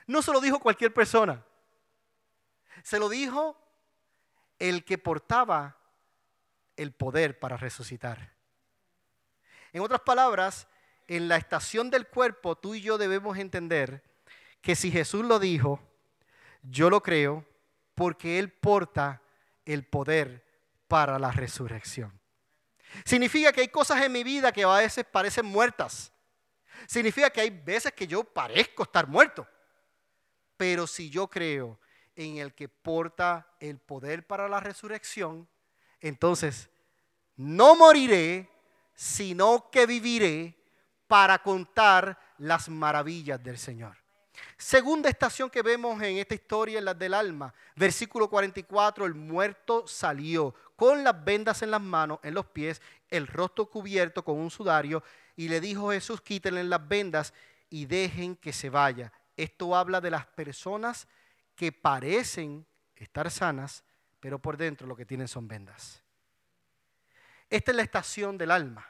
no 0.08 0.22
se 0.22 0.34
lo 0.34 0.42
dijo 0.42 0.60
cualquier 0.60 0.94
persona. 0.94 1.46
Se 2.84 3.00
lo 3.00 3.08
dijo 3.08 3.58
el 4.60 4.84
que 4.84 4.98
portaba 4.98 5.78
el 6.76 6.92
poder 6.92 7.40
para 7.40 7.56
resucitar. 7.56 8.34
En 9.72 9.82
otras 9.82 10.02
palabras, 10.02 10.68
en 11.08 11.30
la 11.30 11.38
estación 11.38 11.90
del 11.90 12.08
cuerpo, 12.08 12.58
tú 12.58 12.76
y 12.76 12.82
yo 12.82 12.98
debemos 12.98 13.38
entender 13.38 14.04
que 14.62 14.76
si 14.76 14.92
Jesús 14.92 15.24
lo 15.24 15.40
dijo, 15.40 15.80
yo 16.62 16.90
lo 16.90 17.02
creo 17.02 17.46
porque 17.96 18.38
Él 18.38 18.52
porta 18.52 19.22
el 19.66 19.86
poder 19.86 20.46
para 20.90 21.18
la 21.20 21.32
resurrección. 21.32 22.23
Significa 23.06 23.52
que 23.52 23.62
hay 23.62 23.68
cosas 23.68 24.02
en 24.02 24.12
mi 24.12 24.24
vida 24.24 24.52
que 24.52 24.64
a 24.64 24.78
veces 24.78 25.06
parecen 25.06 25.46
muertas. 25.46 26.12
Significa 26.88 27.30
que 27.30 27.42
hay 27.42 27.50
veces 27.50 27.94
que 27.94 28.08
yo 28.08 28.24
parezco 28.24 28.84
estar 28.84 29.08
muerto. 29.08 29.48
Pero 30.58 30.88
si 30.88 31.10
yo 31.10 31.28
creo 31.28 31.80
en 32.16 32.38
el 32.38 32.54
que 32.54 32.70
porta 32.70 33.48
el 33.60 33.80
poder 33.80 34.26
para 34.26 34.48
la 34.48 34.60
resurrección, 34.60 35.48
entonces 36.00 36.70
no 37.36 37.76
moriré, 37.76 38.50
sino 38.94 39.70
que 39.72 39.86
viviré 39.86 40.56
para 41.08 41.40
contar 41.40 42.20
las 42.38 42.70
maravillas 42.70 43.42
del 43.44 43.58
Señor. 43.58 44.03
Segunda 44.58 45.10
estación 45.10 45.50
que 45.50 45.62
vemos 45.62 46.02
en 46.02 46.18
esta 46.18 46.34
historia 46.34 46.80
es 46.80 46.84
la 46.84 46.94
del 46.94 47.14
alma. 47.14 47.54
Versículo 47.76 48.30
44, 48.30 49.06
el 49.06 49.14
muerto 49.14 49.88
salió 49.88 50.54
con 50.76 51.04
las 51.04 51.24
vendas 51.24 51.62
en 51.62 51.72
las 51.72 51.82
manos, 51.82 52.20
en 52.24 52.34
los 52.34 52.46
pies, 52.48 52.82
el 53.10 53.28
rostro 53.28 53.70
cubierto 53.70 54.24
con 54.24 54.40
un 54.40 54.50
sudario, 54.50 55.04
y 55.36 55.50
le 55.50 55.60
dijo 55.60 55.92
Jesús, 55.92 56.22
quítenle 56.22 56.64
las 56.64 56.88
vendas 56.88 57.34
y 57.70 57.86
dejen 57.86 58.36
que 58.36 58.54
se 58.54 58.70
vaya. 58.70 59.12
Esto 59.36 59.76
habla 59.76 60.00
de 60.02 60.12
las 60.12 60.26
personas 60.26 61.08
que 61.56 61.72
parecen 61.72 62.66
estar 62.96 63.30
sanas, 63.30 63.84
pero 64.20 64.40
por 64.40 64.58
dentro 64.58 64.88
lo 64.88 64.96
que 64.96 65.06
tienen 65.06 65.28
son 65.28 65.48
vendas. 65.48 66.02
Esta 67.50 67.72
es 67.72 67.78
la 67.78 67.84
estación 67.84 68.38
del 68.38 68.52
alma. 68.52 68.88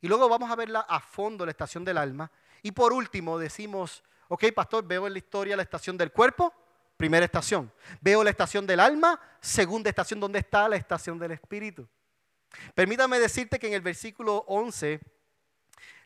Y 0.00 0.08
luego 0.08 0.28
vamos 0.28 0.50
a 0.50 0.56
verla 0.56 0.80
a 0.80 1.00
fondo, 1.00 1.44
la 1.44 1.52
estación 1.52 1.84
del 1.84 1.98
alma. 1.98 2.30
Y 2.62 2.72
por 2.72 2.92
último 2.92 3.38
decimos, 3.38 4.02
ok, 4.32 4.46
pastor, 4.54 4.82
veo 4.86 5.06
en 5.06 5.12
la 5.12 5.18
historia 5.18 5.54
la 5.54 5.62
estación 5.62 5.98
del 5.98 6.10
cuerpo, 6.10 6.54
primera 6.96 7.26
estación. 7.26 7.70
Veo 8.00 8.24
la 8.24 8.30
estación 8.30 8.66
del 8.66 8.80
alma, 8.80 9.20
segunda 9.42 9.90
estación, 9.90 10.20
¿dónde 10.20 10.38
está 10.38 10.66
la 10.70 10.76
estación 10.76 11.18
del 11.18 11.32
espíritu? 11.32 11.86
Permítame 12.74 13.18
decirte 13.18 13.58
que 13.58 13.66
en 13.66 13.74
el 13.74 13.82
versículo 13.82 14.42
11, 14.48 15.00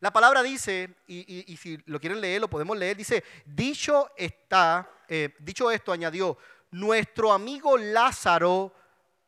la 0.00 0.12
palabra 0.12 0.42
dice, 0.42 0.96
y, 1.06 1.56
si 1.56 1.78
lo 1.86 2.00
quieren 2.00 2.20
leer, 2.20 2.40
lo 2.40 2.50
podemos 2.50 2.76
leer, 2.76 2.96
dice, 2.96 3.22
dicho 3.44 4.10
está, 4.16 4.90
eh, 5.06 5.36
dicho 5.38 5.70
esto, 5.70 5.92
añadió, 5.92 6.36
nuestro 6.72 7.32
amigo 7.32 7.78
Lázaro 7.78 8.74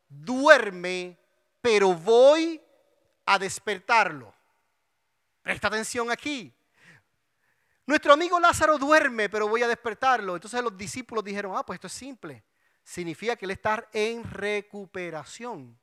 duerme, 0.09 1.17
pero 1.61 1.95
voy 1.95 2.61
a 3.27 3.39
despertarlo. 3.39 4.35
Presta 5.41 5.69
atención 5.69 6.11
aquí. 6.11 6.53
Nuestro 7.89 8.13
amigo 8.13 8.39
Lázaro 8.39 8.77
duerme, 8.77 9.31
pero 9.31 9.49
voy 9.49 9.63
a 9.63 9.67
despertarlo. 9.67 10.35
Entonces 10.35 10.63
los 10.63 10.77
discípulos 10.77 11.25
dijeron, 11.25 11.55
ah, 11.57 11.65
pues 11.65 11.79
esto 11.79 11.87
es 11.87 11.95
simple. 11.95 12.45
Significa 12.85 13.35
que 13.35 13.47
él 13.47 13.51
está 13.53 13.89
en 13.95 14.25
recuperación. 14.25 15.75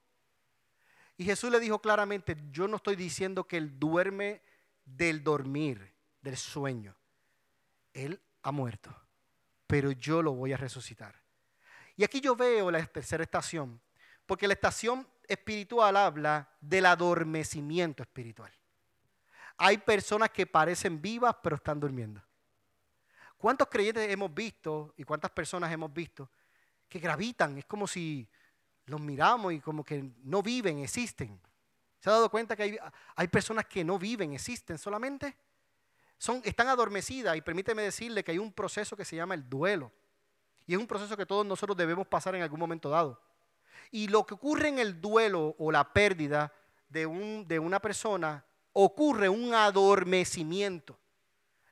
Y 1.18 1.26
Jesús 1.26 1.50
le 1.50 1.60
dijo 1.60 1.82
claramente, 1.82 2.38
yo 2.52 2.68
no 2.68 2.76
estoy 2.76 2.96
diciendo 2.96 3.48
que 3.48 3.58
él 3.58 3.80
duerme 3.80 4.44
del 4.86 5.24
dormir, 5.24 5.96
del 6.22 6.38
sueño. 6.38 6.96
Él 7.92 8.22
ha 8.44 8.52
muerto, 8.52 8.96
pero 9.66 9.90
yo 9.90 10.22
lo 10.22 10.34
voy 10.34 10.54
a 10.54 10.58
resucitar. 10.58 11.20
Y 11.96 12.04
aquí 12.04 12.22
yo 12.22 12.36
veo 12.36 12.70
la 12.70 12.86
tercera 12.86 13.24
estación, 13.24 13.82
porque 14.28 14.48
la 14.48 14.54
estación 14.54 15.08
espiritual 15.28 15.98
habla 15.98 16.52
del 16.62 16.86
adormecimiento 16.86 18.04
espiritual. 18.04 18.54
Hay 19.58 19.78
personas 19.78 20.30
que 20.30 20.46
parecen 20.46 21.02
vivas 21.02 21.36
pero 21.42 21.56
están 21.56 21.80
durmiendo. 21.80 22.22
¿Cuántos 23.38 23.68
creyentes 23.68 24.10
hemos 24.10 24.34
visto 24.34 24.94
y 24.98 25.04
cuántas 25.04 25.32
personas 25.32 25.72
hemos 25.72 25.94
visto 25.94 26.30
que 26.90 27.00
gravitan? 27.00 27.58
Es 27.58 27.66
como 27.66 27.86
si 27.88 28.28
los 28.86 29.00
miramos 29.00 29.54
y 29.54 29.60
como 29.60 29.84
que 29.84 30.12
no 30.24 30.42
viven, 30.42 30.80
existen. 30.80 31.40
¿Se 32.00 32.10
ha 32.10 32.14
dado 32.14 32.30
cuenta 32.30 32.56
que 32.56 32.80
hay, 33.16 33.28
personas 33.28 33.66
que 33.66 33.84
no 33.84 33.98
viven, 33.98 34.34
existen 34.34 34.78
solamente? 34.78 35.36
Son, 36.18 36.42
están 36.46 36.68
adormecidas 36.68 37.36
y 37.36 37.42
permíteme 37.42 37.82
decirle 37.82 38.24
que 38.24 38.32
hay 38.32 38.38
un 38.38 38.54
proceso 38.54 38.96
que 38.96 39.06
se 39.06 39.16
llama 39.16 39.34
el 39.34 39.50
duelo. 39.50 39.92
Y 40.68 40.74
es 40.74 40.80
un 40.80 40.88
proceso 40.88 41.18
que 41.18 41.26
todos 41.26 41.46
nosotros 41.46 41.78
debemos 41.78 42.08
pasar 42.08 42.36
en 42.36 42.42
algún 42.42 42.60
momento 42.60 42.90
dado. 42.90 43.22
Y 43.92 44.08
lo 44.08 44.26
que 44.26 44.34
ocurre 44.34 44.70
en 44.70 44.80
el 44.80 45.02
duelo 45.02 45.56
o 45.58 45.72
la 45.72 45.94
pérdida 45.94 46.54
de, 46.90 47.06
un, 47.06 47.48
de 47.48 47.60
una 47.60 47.80
persona 47.80 48.46
ocurre 48.78 49.30
un 49.30 49.54
adormecimiento. 49.54 50.98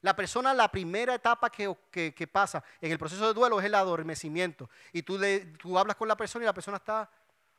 La 0.01 0.15
persona, 0.15 0.53
la 0.53 0.69
primera 0.69 1.15
etapa 1.15 1.49
que, 1.49 2.29
pasa 2.31 2.63
en 2.81 2.91
el 2.91 2.97
proceso 2.97 3.27
de 3.27 3.33
duelo 3.33 3.59
es 3.59 3.65
el 3.65 3.75
adormecimiento. 3.75 4.69
Y 4.91 5.03
tú, 5.03 5.19
tú 5.59 5.77
hablas 5.77 5.95
con 5.95 6.07
la 6.07 6.17
persona 6.17 6.43
y 6.43 6.47
la 6.47 6.53
persona 6.53 6.77
está 6.77 7.09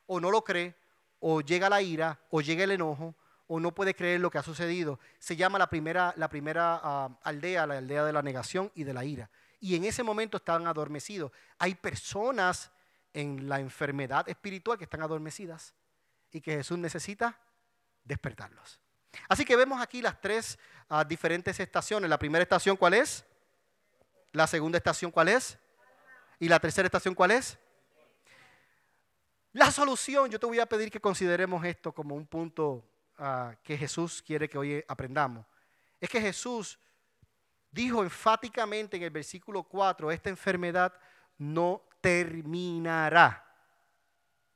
o 0.07 0.19
no 0.19 0.29
lo 0.29 0.43
cree, 0.43 0.75
o 1.19 1.41
llega 1.41 1.69
la 1.69 1.81
ira, 1.81 2.19
o 2.29 2.41
llega 2.41 2.63
el 2.63 2.71
enojo, 2.71 3.15
o 3.47 3.59
no 3.59 3.73
puede 3.73 3.95
creer 3.95 4.19
lo 4.19 4.29
que 4.29 4.37
ha 4.37 4.43
sucedido. 4.43 4.99
Se 5.19 5.35
llama 5.35 5.57
la 5.57 5.69
primera, 5.69 6.13
la 6.17 6.29
primera 6.29 6.79
ah, 6.83 7.09
aldea, 7.23 7.65
la 7.65 7.77
aldea 7.77 8.03
de 8.03 8.13
la 8.13 8.21
negación 8.21 8.71
y 8.75 8.83
de 8.83 8.93
la 8.93 9.05
ira. 9.05 9.29
Y 9.59 9.75
en 9.75 9.85
ese 9.85 10.03
momento 10.03 10.37
están 10.37 10.67
adormecidos. 10.67 11.31
Hay 11.57 11.75
personas 11.75 12.71
en 13.13 13.47
la 13.47 13.59
enfermedad 13.59 14.27
espiritual 14.27 14.77
que 14.77 14.83
están 14.83 15.01
adormecidas 15.01 15.73
y 16.31 16.41
que 16.41 16.57
Jesús 16.57 16.77
necesita 16.77 17.39
despertarlos. 18.03 18.79
Así 19.27 19.45
que 19.45 19.55
vemos 19.55 19.81
aquí 19.81 20.01
las 20.01 20.19
tres 20.19 20.57
ah, 20.89 21.03
diferentes 21.03 21.59
estaciones. 21.59 22.09
La 22.09 22.19
primera 22.19 22.43
estación, 22.43 22.77
¿cuál 22.77 22.93
es? 22.93 23.25
La 24.31 24.47
segunda 24.47 24.77
estación, 24.77 25.11
¿cuál 25.11 25.29
es? 25.29 25.57
¿Y 26.39 26.47
la 26.47 26.59
tercera 26.59 26.87
estación, 26.87 27.15
cuál 27.15 27.31
es? 27.31 27.57
La 29.53 29.71
solución, 29.71 30.29
yo 30.29 30.39
te 30.39 30.45
voy 30.45 30.59
a 30.59 30.65
pedir 30.65 30.91
que 30.91 30.99
consideremos 30.99 31.63
esto 31.63 31.93
como 31.93 32.15
un 32.15 32.27
punto 32.27 32.83
ah, 33.17 33.55
que 33.63 33.77
Jesús 33.77 34.21
quiere 34.21 34.49
que 34.49 34.57
hoy 34.57 34.83
aprendamos. 34.87 35.45
Es 36.01 36.09
que 36.09 36.19
Jesús 36.19 36.77
dijo 37.71 38.03
enfáticamente 38.03 38.97
en 38.97 39.03
el 39.03 39.09
versículo 39.09 39.63
4, 39.63 40.11
esta 40.11 40.29
enfermedad 40.29 40.93
no 41.37 41.81
terminará 42.01 43.45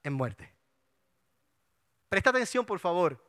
en 0.03 0.13
muerte. 0.13 0.53
Presta 2.09 2.31
atención, 2.31 2.65
por 2.65 2.79
favor. 2.79 3.28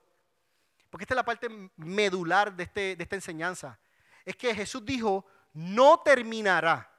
Porque 0.90 1.05
esta 1.05 1.14
es 1.14 1.16
la 1.16 1.24
parte 1.24 1.48
medular 1.76 2.55
de, 2.55 2.64
este, 2.64 2.96
de 2.96 3.03
esta 3.03 3.14
enseñanza. 3.14 3.79
Es 4.24 4.37
que 4.37 4.55
Jesús 4.55 4.85
dijo, 4.85 5.24
no 5.55 6.00
terminará. 6.00 6.90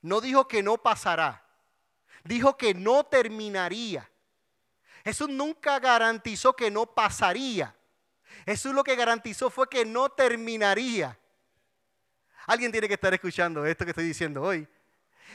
No 0.00 0.20
dijo 0.20 0.48
que 0.48 0.62
no 0.62 0.78
pasará. 0.78 1.44
Dijo 2.24 2.56
que 2.56 2.72
no 2.72 3.04
terminaría. 3.04 4.10
Jesús 5.04 5.28
nunca 5.28 5.78
garantizó 5.78 6.54
que 6.56 6.70
no 6.70 6.86
pasaría. 6.86 7.74
Jesús 8.46 8.74
lo 8.74 8.82
que 8.82 8.96
garantizó 8.96 9.50
fue 9.50 9.68
que 9.68 9.84
no 9.84 10.08
terminaría. 10.08 11.18
Alguien 12.46 12.72
tiene 12.72 12.88
que 12.88 12.94
estar 12.94 13.12
escuchando 13.12 13.64
esto 13.66 13.84
que 13.84 13.90
estoy 13.90 14.04
diciendo 14.04 14.42
hoy. 14.42 14.66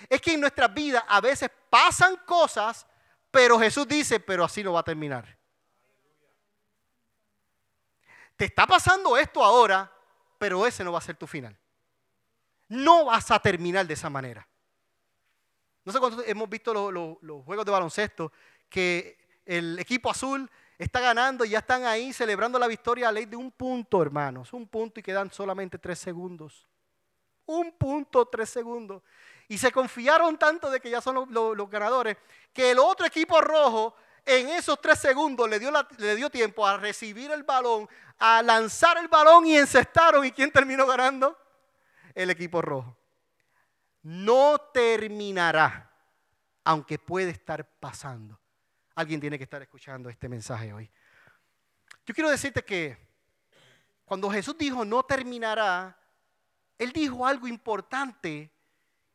Es 0.09 0.19
que 0.19 0.33
en 0.33 0.41
nuestras 0.41 0.73
vidas 0.73 1.03
a 1.07 1.21
veces 1.21 1.49
pasan 1.69 2.15
cosas, 2.25 2.85
pero 3.29 3.59
Jesús 3.59 3.87
dice, 3.87 4.19
pero 4.19 4.43
así 4.43 4.63
no 4.63 4.73
va 4.73 4.79
a 4.79 4.83
terminar 4.83 5.35
te 8.35 8.45
está 8.45 8.67
pasando 8.67 9.17
esto 9.17 9.43
ahora, 9.43 9.91
pero 10.37 10.65
ese 10.65 10.83
no 10.83 10.91
va 10.91 10.99
a 10.99 11.01
ser 11.01 11.15
tu 11.15 11.27
final. 11.27 11.57
No 12.67 13.05
vas 13.05 13.31
a 13.31 13.39
terminar 13.39 13.85
de 13.85 13.93
esa 13.93 14.09
manera. 14.09 14.47
No 15.83 15.91
sé 15.91 15.99
cuántos 15.99 16.27
hemos 16.27 16.49
visto 16.49 16.73
los, 16.91 17.43
juegos 17.45 17.65
de 17.65 17.71
baloncesto 17.71 18.31
que 18.69 19.17
el 19.45 19.77
equipo 19.77 20.09
azul 20.09 20.49
está 20.77 20.99
ganando 20.99 21.45
y 21.45 21.49
ya 21.49 21.59
están 21.59 21.85
ahí 21.85 22.11
celebrando 22.11 22.57
la 22.57 22.67
victoria 22.67 23.09
a 23.09 23.11
ley 23.11 23.25
de 23.25 23.35
un 23.35 23.51
punto, 23.51 24.01
hermanos. 24.01 24.51
Un 24.51 24.67
punto 24.67 24.99
y 24.99 25.03
quedan 25.03 25.31
solamente 25.31 25.77
tres 25.77 25.99
segundos. 25.99 26.67
Un 27.45 27.71
punto, 27.73 28.25
tres 28.25 28.49
segundos. 28.49 29.03
Y 29.47 29.59
se 29.59 29.71
confiaron 29.71 30.39
tanto 30.39 30.71
de 30.71 30.79
que 30.79 30.89
ya 30.89 31.01
son 31.01 31.27
los, 31.29 31.69
ganadores, 31.69 32.17
que 32.51 32.71
el 32.71 32.79
otro 32.79 33.05
equipo 33.05 33.39
rojo 33.39 33.95
en 34.25 34.49
esos 34.49 34.81
tres 34.81 34.99
segundos 34.99 35.47
le 35.47 35.59
dio, 35.59 36.29
tiempo 36.29 36.65
a 36.65 36.77
recibir 36.77 37.31
el 37.31 37.43
balón, 37.43 37.87
a 38.17 38.41
lanzar 38.41 38.97
el 38.97 39.07
balón 39.07 39.45
y 39.45 39.57
encestaron. 39.57 40.25
¿Y 40.25 40.31
quién 40.31 40.51
terminó 40.51 40.87
ganando? 40.87 41.37
El 42.13 42.31
equipo 42.31 42.61
rojo. 42.61 42.97
No 44.01 44.57
terminará, 44.73 45.91
aunque 46.63 46.97
puede 46.97 47.29
estar 47.29 47.67
pasando. 47.79 48.39
Alguien 48.95 49.19
tiene 49.19 49.37
que 49.37 49.43
estar 49.43 49.61
escuchando 49.61 50.09
este 50.09 50.27
mensaje 50.27 50.73
hoy. 50.73 50.91
Yo 52.05 52.13
quiero 52.13 52.29
decirte 52.29 52.63
que 52.63 52.97
cuando 54.05 54.29
Jesús 54.29 54.57
dijo 54.57 54.85
no 54.85 55.03
terminará, 55.03 55.99
Él 56.77 56.91
dijo 56.91 57.27
algo 57.27 57.47
importante 57.47 58.51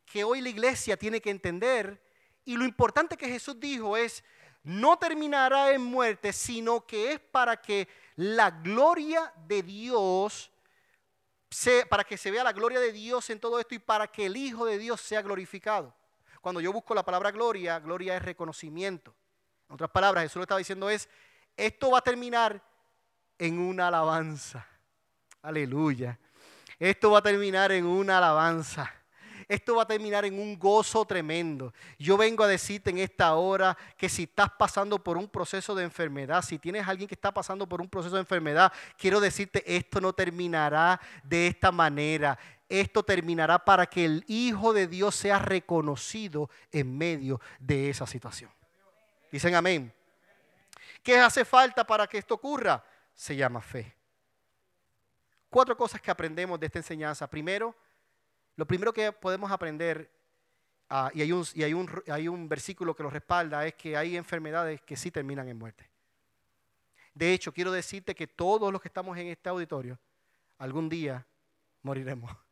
que 0.05 0.23
hoy 0.23 0.41
la 0.41 0.49
iglesia 0.49 0.97
tiene 0.97 1.21
que 1.21 1.31
entender. 1.31 2.01
Y 2.45 2.57
lo 2.57 2.65
importante 2.65 3.17
que 3.17 3.27
Jesús 3.27 3.59
dijo 3.59 3.95
es, 3.95 4.23
no 4.63 4.97
terminará 4.97 5.71
en 5.71 5.81
muerte, 5.81 6.33
sino 6.33 6.85
que 6.85 7.13
es 7.13 7.19
para 7.19 7.61
que 7.61 7.87
la 8.15 8.51
gloria 8.51 9.33
de 9.47 9.63
Dios, 9.63 10.51
para 11.89 12.03
que 12.03 12.17
se 12.17 12.31
vea 12.31 12.43
la 12.43 12.53
gloria 12.53 12.79
de 12.79 12.91
Dios 12.91 13.29
en 13.29 13.39
todo 13.39 13.59
esto 13.59 13.75
y 13.75 13.79
para 13.79 14.07
que 14.07 14.27
el 14.27 14.37
Hijo 14.37 14.65
de 14.65 14.77
Dios 14.77 15.01
sea 15.01 15.21
glorificado. 15.21 15.93
Cuando 16.41 16.61
yo 16.61 16.73
busco 16.73 16.93
la 16.93 17.03
palabra 17.03 17.31
gloria, 17.31 17.79
gloria 17.79 18.15
es 18.15 18.23
reconocimiento. 18.23 19.15
En 19.69 19.75
otras 19.75 19.91
palabras, 19.91 20.23
Jesús 20.23 20.37
lo 20.37 20.43
estaba 20.43 20.57
diciendo 20.57 20.89
es, 20.89 21.07
esto 21.55 21.91
va 21.91 21.99
a 21.99 22.03
terminar 22.03 22.61
en 23.37 23.59
una 23.59 23.87
alabanza. 23.87 24.67
Aleluya. 25.41 26.19
Esto 26.77 27.11
va 27.11 27.19
a 27.19 27.23
terminar 27.23 27.71
en 27.71 27.85
una 27.85 28.17
alabanza. 28.17 28.91
Esto 29.51 29.75
va 29.75 29.83
a 29.83 29.85
terminar 29.85 30.23
en 30.23 30.39
un 30.39 30.57
gozo 30.57 31.03
tremendo. 31.03 31.73
Yo 31.99 32.15
vengo 32.15 32.45
a 32.45 32.47
decirte 32.47 32.89
en 32.89 32.99
esta 32.99 33.33
hora 33.33 33.77
que 33.97 34.07
si 34.07 34.23
estás 34.23 34.49
pasando 34.57 34.97
por 34.97 35.17
un 35.17 35.27
proceso 35.27 35.75
de 35.75 35.83
enfermedad, 35.83 36.41
si 36.41 36.57
tienes 36.57 36.87
alguien 36.87 37.05
que 37.05 37.15
está 37.15 37.33
pasando 37.33 37.67
por 37.67 37.81
un 37.81 37.89
proceso 37.89 38.15
de 38.15 38.21
enfermedad, 38.21 38.71
quiero 38.97 39.19
decirte, 39.19 39.61
esto 39.75 39.99
no 39.99 40.13
terminará 40.13 41.01
de 41.21 41.47
esta 41.47 41.69
manera. 41.69 42.39
Esto 42.69 43.03
terminará 43.03 43.59
para 43.59 43.87
que 43.87 44.05
el 44.05 44.23
Hijo 44.25 44.71
de 44.71 44.87
Dios 44.87 45.15
sea 45.15 45.37
reconocido 45.37 46.49
en 46.71 46.97
medio 46.97 47.41
de 47.59 47.89
esa 47.89 48.07
situación. 48.07 48.49
Dicen 49.33 49.53
amén. 49.53 49.93
¿Qué 51.03 51.19
hace 51.19 51.43
falta 51.43 51.85
para 51.85 52.07
que 52.07 52.19
esto 52.19 52.35
ocurra? 52.35 52.81
Se 53.13 53.35
llama 53.35 53.59
fe. 53.59 53.93
Cuatro 55.49 55.75
cosas 55.75 55.99
que 55.99 56.09
aprendemos 56.09 56.57
de 56.57 56.67
esta 56.67 56.79
enseñanza. 56.79 57.27
Primero, 57.29 57.75
lo 58.55 58.65
primero 58.65 58.93
que 58.93 59.11
podemos 59.11 59.51
aprender, 59.51 60.11
ah, 60.89 61.09
y, 61.13 61.21
hay 61.21 61.33
un, 61.73 62.49
versículo 62.49 62.95
que 62.95 63.03
lo 63.03 63.09
respalda, 63.09 63.65
es 63.65 63.75
que 63.75 63.95
hay 63.95 64.17
enfermedades 64.17 64.81
que 64.81 64.95
sí 64.95 65.11
terminan 65.11 65.47
en 65.47 65.57
muerte. 65.57 65.89
De 67.13 67.33
hecho, 67.33 67.53
quiero 67.53 67.71
decirte 67.71 68.15
que 68.15 68.27
todos 68.27 68.71
los 68.71 68.81
que 68.81 68.87
estamos 68.87 69.17
en 69.17 69.27
este 69.27 69.49
auditorio, 69.49 69.99
algún 70.57 70.89
día 70.89 71.25
moriremos. 71.81 72.31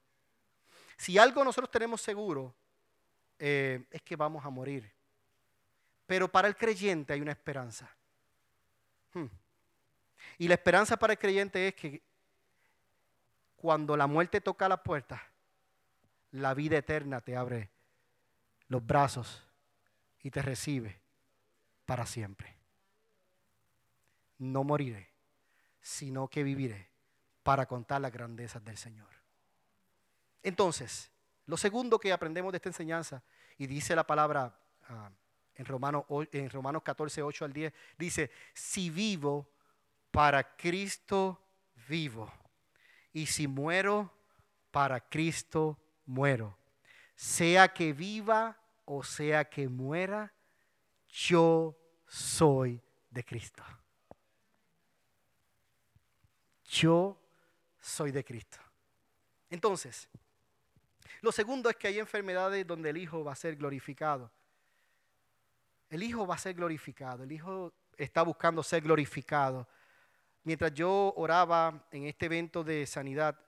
Si 0.98 1.18
algo 1.18 1.46
nosotros 1.46 1.72
tenemos 1.72 2.02
seguro, 2.02 2.54
eh, 3.38 3.86
es 3.90 4.02
que 4.02 4.18
vamos 4.18 4.44
a 4.44 4.50
morir. 4.50 4.92
Pero 6.06 6.28
para 6.28 6.50
el 6.50 6.58
creyente 6.58 7.14
hay 7.14 7.22
una 7.22 7.32
esperanza. 7.32 7.90
Hmm. 9.14 9.28
Y 10.38 10.50
la 10.50 10.56
esperanza 10.56 10.98
para 10.98 11.14
el 11.14 11.20
creyente 11.20 11.70
es 11.70 11.76
que 11.76 12.02
cuando 13.56 13.96
la 13.96 14.08
muerte 14.08 14.42
toca 14.42 14.68
la 14.68 14.84
puerta, 14.84 15.24
la 16.32 16.54
vida 16.54 16.78
eterna 16.78 17.22
te 17.22 17.36
abre 17.36 17.70
los 18.68 18.86
brazos 18.86 19.44
y 20.22 20.32
te 20.32 20.42
recibe 20.42 21.02
para 21.86 22.06
siempre. 22.06 22.56
No 24.38 24.64
moriré, 24.64 25.10
sino 25.82 26.28
que 26.28 26.44
viviré 26.44 26.90
para 27.44 27.66
contar 27.66 28.02
las 28.02 28.12
grandezas 28.12 28.64
del 28.64 28.78
Señor. 28.78 29.10
Entonces, 30.44 31.12
lo 31.46 31.58
segundo 31.58 32.00
que 32.00 32.14
aprendemos 32.14 32.52
de 32.52 32.58
esta 32.58 32.70
enseñanza, 32.70 33.24
y 33.58 33.68
dice 33.68 33.96
la 33.96 34.06
palabra 34.06 34.58
ah, 34.88 35.10
en 35.56 35.66
Romanos, 35.66 36.06
en 36.32 36.50
Romanos 36.50 36.84
14, 36.84 37.22
8 37.24 37.46
al 37.46 37.54
10, 37.54 37.74
dice, 37.98 38.32
si 38.54 38.90
vivo, 38.90 39.50
para 40.12 40.56
Cristo 40.56 41.42
vivo. 41.88 42.32
Y 43.12 43.26
si 43.26 43.48
muero, 43.48 44.14
para 44.72 45.02
Cristo 45.02 45.78
muero. 46.10 46.58
Sea 47.16 47.68
que 47.70 47.94
viva 47.94 48.58
o 48.86 49.04
sea 49.04 49.48
que 49.48 49.70
muera, 49.70 50.34
yo 51.08 51.78
soy 52.08 52.82
de 53.12 53.24
Cristo. 53.24 53.64
Yo 56.66 57.20
soy 57.80 58.12
de 58.12 58.26
Cristo. 58.26 58.58
Entonces, 59.50 60.10
lo 61.22 61.32
segundo 61.32 61.70
es 61.70 61.76
que 61.76 61.88
hay 61.88 62.00
enfermedades 62.00 62.66
donde 62.66 62.90
el 62.90 62.98
Hijo 62.98 63.24
va 63.24 63.34
a 63.34 63.36
ser 63.36 63.56
glorificado. 63.56 64.32
El 65.90 66.02
Hijo 66.02 66.26
va 66.26 66.36
a 66.36 66.40
ser 66.40 66.56
glorificado. 66.56 67.24
El 67.24 67.32
Hijo 67.32 67.74
está 67.96 68.24
buscando 68.24 68.64
ser 68.64 68.82
glorificado. 68.82 69.68
Mientras 70.44 70.74
yo 70.74 71.14
oraba 71.16 71.88
en 71.92 72.06
este 72.06 72.26
evento 72.26 72.64
de 72.64 72.88
sanidad, 72.88 73.40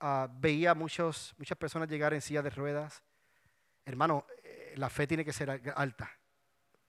uh, 0.00 0.28
veía 0.38 0.74
muchos, 0.74 1.34
muchas 1.38 1.56
personas 1.58 1.88
llegar 1.88 2.14
en 2.14 2.20
silla 2.20 2.42
de 2.42 2.50
ruedas. 2.50 3.02
Hermano, 3.84 4.26
eh, 4.42 4.74
la 4.76 4.90
fe 4.90 5.06
tiene 5.06 5.24
que 5.24 5.32
ser 5.32 5.50
alta 5.74 6.10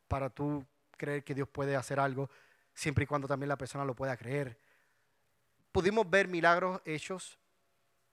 para 0.08 0.30
tú 0.30 0.66
creer 0.98 1.24
que 1.24 1.34
Dios 1.34 1.48
puede 1.48 1.76
hacer 1.76 2.00
algo, 2.00 2.30
siempre 2.74 3.06
y 3.06 3.08
cuando 3.08 3.28
también 3.28 3.50
la 3.50 3.58
persona 3.58 3.86
lo 3.86 3.96
pueda 3.96 4.16
creer. 4.18 4.60
Pudimos 5.72 6.10
ver 6.10 6.28
milagros 6.28 6.82
hechos, 6.86 7.40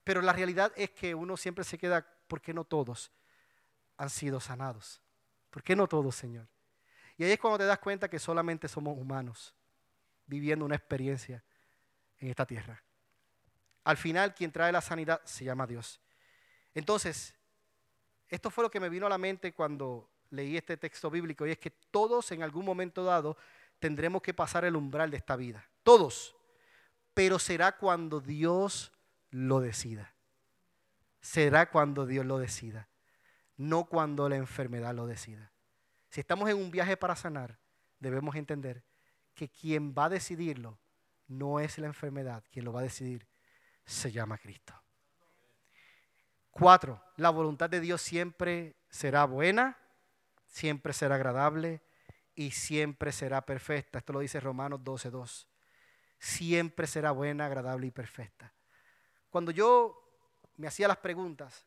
pero 0.04 0.22
la 0.22 0.32
realidad 0.32 0.72
es 0.76 0.90
que 0.90 1.14
uno 1.14 1.36
siempre 1.36 1.64
se 1.64 1.76
queda, 1.76 2.06
¿por 2.28 2.40
qué 2.40 2.54
no 2.54 2.64
todos 2.64 3.12
han 3.96 4.10
sido 4.10 4.40
sanados? 4.40 5.02
¿Por 5.50 5.62
qué 5.62 5.74
no 5.74 5.86
todos, 5.86 6.14
Señor? 6.14 6.46
Y 7.16 7.24
ahí 7.24 7.32
es 7.32 7.38
cuando 7.38 7.58
te 7.58 7.64
das 7.64 7.78
cuenta 7.80 8.08
que 8.08 8.18
solamente 8.18 8.68
somos 8.68 8.96
humanos 8.96 9.54
viviendo 10.26 10.64
una 10.64 10.76
experiencia 10.76 11.42
en 12.18 12.30
esta 12.30 12.46
tierra. 12.46 12.82
Al 13.88 13.96
final, 13.96 14.34
quien 14.34 14.52
trae 14.52 14.70
la 14.70 14.82
sanidad 14.82 15.22
se 15.24 15.46
llama 15.46 15.66
Dios. 15.66 15.98
Entonces, 16.74 17.34
esto 18.28 18.50
fue 18.50 18.62
lo 18.62 18.70
que 18.70 18.80
me 18.80 18.90
vino 18.90 19.06
a 19.06 19.08
la 19.08 19.16
mente 19.16 19.54
cuando 19.54 20.10
leí 20.28 20.58
este 20.58 20.76
texto 20.76 21.10
bíblico, 21.10 21.46
y 21.46 21.52
es 21.52 21.58
que 21.58 21.70
todos 21.70 22.30
en 22.32 22.42
algún 22.42 22.66
momento 22.66 23.02
dado 23.02 23.38
tendremos 23.78 24.20
que 24.20 24.34
pasar 24.34 24.66
el 24.66 24.76
umbral 24.76 25.10
de 25.10 25.16
esta 25.16 25.36
vida. 25.36 25.66
Todos. 25.82 26.36
Pero 27.14 27.38
será 27.38 27.78
cuando 27.78 28.20
Dios 28.20 28.92
lo 29.30 29.58
decida. 29.58 30.12
Será 31.22 31.70
cuando 31.70 32.04
Dios 32.04 32.26
lo 32.26 32.36
decida. 32.36 32.90
No 33.56 33.86
cuando 33.86 34.28
la 34.28 34.36
enfermedad 34.36 34.94
lo 34.94 35.06
decida. 35.06 35.50
Si 36.10 36.20
estamos 36.20 36.50
en 36.50 36.58
un 36.58 36.70
viaje 36.70 36.98
para 36.98 37.16
sanar, 37.16 37.58
debemos 38.00 38.36
entender 38.36 38.84
que 39.32 39.48
quien 39.48 39.94
va 39.94 40.04
a 40.04 40.10
decidirlo 40.10 40.78
no 41.26 41.58
es 41.58 41.78
la 41.78 41.86
enfermedad, 41.86 42.44
quien 42.50 42.66
lo 42.66 42.74
va 42.74 42.80
a 42.80 42.82
decidir 42.82 43.26
se 43.88 44.12
llama 44.12 44.38
Cristo. 44.38 44.74
Cuatro, 46.50 47.02
la 47.16 47.30
voluntad 47.30 47.70
de 47.70 47.80
Dios 47.80 48.02
siempre 48.02 48.76
será 48.88 49.24
buena, 49.24 49.78
siempre 50.46 50.92
será 50.92 51.14
agradable 51.14 51.82
y 52.34 52.50
siempre 52.50 53.12
será 53.12 53.42
perfecta. 53.42 53.98
Esto 53.98 54.12
lo 54.12 54.20
dice 54.20 54.40
Romanos 54.40 54.80
12.2. 54.80 55.46
Siempre 56.18 56.86
será 56.86 57.12
buena, 57.12 57.46
agradable 57.46 57.86
y 57.86 57.90
perfecta. 57.90 58.52
Cuando 59.30 59.52
yo 59.52 60.00
me 60.56 60.66
hacía 60.66 60.88
las 60.88 60.98
preguntas, 60.98 61.64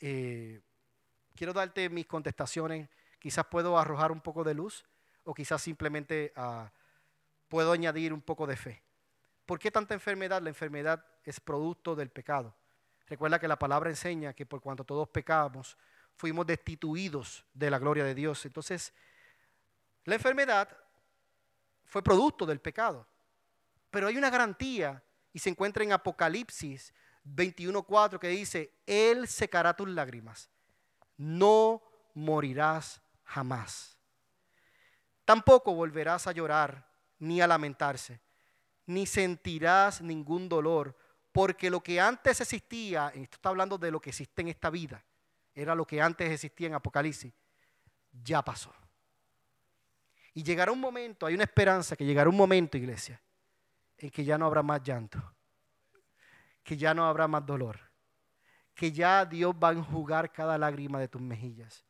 eh, 0.00 0.62
quiero 1.34 1.52
darte 1.52 1.88
mis 1.90 2.06
contestaciones 2.06 2.88
Quizás 3.24 3.46
puedo 3.46 3.78
arrojar 3.78 4.12
un 4.12 4.20
poco 4.20 4.44
de 4.44 4.52
luz 4.52 4.84
o 5.22 5.32
quizás 5.32 5.62
simplemente 5.62 6.30
ah, 6.36 6.70
puedo 7.48 7.72
añadir 7.72 8.12
un 8.12 8.20
poco 8.20 8.46
de 8.46 8.54
fe. 8.54 8.83
¿Por 9.46 9.58
qué 9.58 9.70
tanta 9.70 9.94
enfermedad? 9.94 10.42
La 10.42 10.48
enfermedad 10.48 11.04
es 11.24 11.40
producto 11.40 11.94
del 11.94 12.10
pecado. 12.10 12.54
Recuerda 13.06 13.38
que 13.38 13.48
la 13.48 13.58
palabra 13.58 13.90
enseña 13.90 14.32
que 14.32 14.46
por 14.46 14.60
cuanto 14.60 14.84
todos 14.84 15.08
pecamos, 15.08 15.76
fuimos 16.16 16.46
destituidos 16.46 17.44
de 17.52 17.70
la 17.70 17.78
gloria 17.78 18.04
de 18.04 18.14
Dios. 18.14 18.44
Entonces, 18.46 18.92
la 20.04 20.14
enfermedad 20.14 20.68
fue 21.84 22.02
producto 22.02 22.46
del 22.46 22.60
pecado. 22.60 23.06
Pero 23.90 24.08
hay 24.08 24.16
una 24.16 24.30
garantía 24.30 25.02
y 25.32 25.38
se 25.38 25.50
encuentra 25.50 25.84
en 25.84 25.92
Apocalipsis 25.92 26.92
21.4 27.24 28.18
que 28.18 28.28
dice, 28.28 28.72
Él 28.86 29.28
secará 29.28 29.74
tus 29.74 29.88
lágrimas, 29.88 30.50
no 31.16 31.82
morirás 32.14 33.00
jamás. 33.24 33.96
Tampoco 35.24 35.74
volverás 35.74 36.26
a 36.26 36.32
llorar 36.32 36.86
ni 37.18 37.40
a 37.40 37.46
lamentarse, 37.46 38.20
ni 38.86 39.06
sentirás 39.06 40.00
ningún 40.00 40.48
dolor, 40.48 40.96
porque 41.32 41.70
lo 41.70 41.82
que 41.82 42.00
antes 42.00 42.40
existía, 42.40 43.08
esto 43.08 43.36
está 43.36 43.48
hablando 43.48 43.76
de 43.78 43.90
lo 43.90 44.00
que 44.00 44.10
existe 44.10 44.42
en 44.42 44.48
esta 44.48 44.70
vida, 44.70 45.04
era 45.54 45.74
lo 45.74 45.86
que 45.86 46.00
antes 46.00 46.30
existía 46.30 46.68
en 46.68 46.74
Apocalipsis, 46.74 47.32
ya 48.22 48.42
pasó. 48.42 48.72
Y 50.32 50.42
llegará 50.42 50.72
un 50.72 50.80
momento, 50.80 51.26
hay 51.26 51.34
una 51.34 51.44
esperanza 51.44 51.96
que 51.96 52.04
llegará 52.04 52.28
un 52.28 52.36
momento, 52.36 52.76
iglesia, 52.76 53.20
en 53.98 54.10
que 54.10 54.24
ya 54.24 54.36
no 54.36 54.46
habrá 54.46 54.62
más 54.62 54.82
llanto, 54.82 55.18
que 56.62 56.76
ya 56.76 56.92
no 56.94 57.04
habrá 57.04 57.28
más 57.28 57.44
dolor, 57.46 57.78
que 58.74 58.90
ya 58.90 59.24
Dios 59.24 59.54
va 59.54 59.68
a 59.68 59.72
enjugar 59.72 60.32
cada 60.32 60.58
lágrima 60.58 60.98
de 60.98 61.08
tus 61.08 61.22
mejillas. 61.22 61.84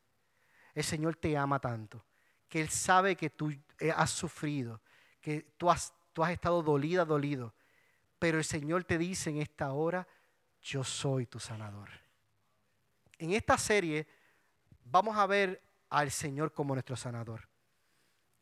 El 0.73 0.83
Señor 0.83 1.15
te 1.15 1.35
ama 1.35 1.59
tanto, 1.59 2.05
que 2.47 2.61
Él 2.61 2.69
sabe 2.69 3.15
que 3.15 3.29
tú 3.29 3.51
has 3.95 4.11
sufrido, 4.11 4.81
que 5.19 5.53
tú 5.57 5.71
has, 5.71 5.93
tú 6.15 6.23
has 6.23 6.31
estado 6.31 6.63
dolida, 6.63 7.03
dolido, 7.03 7.53
pero 8.19 8.37
el 8.37 8.45
Señor 8.45 8.85
te 8.85 8.97
dice 8.97 9.31
en 9.31 9.41
esta 9.41 9.73
hora, 9.73 10.07
yo 10.61 10.81
soy 10.81 11.25
tu 11.25 11.41
sanador. 11.41 11.89
En 13.17 13.33
esta 13.33 13.57
serie 13.57 14.07
vamos 14.85 15.17
a 15.17 15.27
ver 15.27 15.61
al 15.89 16.09
Señor 16.09 16.53
como 16.53 16.73
nuestro 16.73 16.95
sanador. 16.95 17.49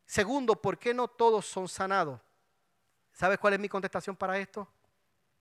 Segundo, 0.05 0.61
¿por 0.61 0.77
qué 0.77 0.93
no 0.93 1.07
todos 1.07 1.47
son 1.47 1.67
sanados? 1.67 2.21
¿Sabes 3.11 3.39
cuál 3.39 3.55
es 3.55 3.59
mi 3.59 3.67
contestación 3.67 4.15
para 4.15 4.37
esto? 4.37 4.71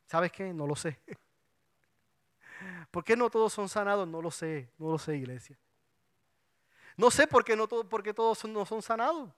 ¿Sabes 0.07 0.33
qué? 0.33 0.55
No 0.55 0.66
lo 0.66 0.75
sé. 0.75 0.99
¿Por 2.90 3.05
qué 3.05 3.14
no 3.14 3.29
todos 3.29 3.53
son 3.53 3.68
sanados? 3.68 4.09
No 4.09 4.23
lo 4.23 4.31
sé, 4.31 4.71
no 4.79 4.90
lo 4.90 4.99
sé, 4.99 5.18
iglesia. 5.18 5.59
No 6.97 7.11
sé 7.11 7.27
por 7.27 7.45
qué, 7.45 7.57
no 7.57 7.68
todo, 7.68 7.87
porque 7.87 8.14
todos 8.14 8.42
no 8.47 8.64
son 8.64 8.81
sanados. 8.81 9.29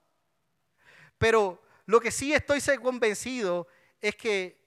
Pero 1.18 1.60
lo 1.86 2.00
que 2.00 2.10
sí 2.10 2.32
estoy 2.32 2.60
convencido 2.78 3.66
es 4.00 4.16
que 4.16 4.64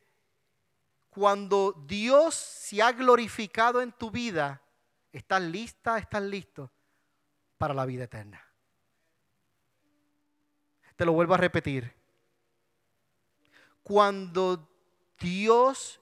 cuando 1.09 1.73
Dios 1.87 2.35
se 2.35 2.81
ha 2.81 2.91
glorificado 2.91 3.81
en 3.81 3.91
tu 3.91 4.11
vida, 4.11 4.61
estás 5.11 5.41
lista, 5.41 5.97
estás 5.97 6.21
listo 6.21 6.71
para 7.57 7.73
la 7.73 7.85
vida 7.85 8.03
eterna. 8.03 8.43
Te 10.95 11.05
lo 11.05 11.13
vuelvo 11.13 11.33
a 11.33 11.37
repetir. 11.37 11.91
Cuando 13.81 14.69
Dios, 15.19 15.99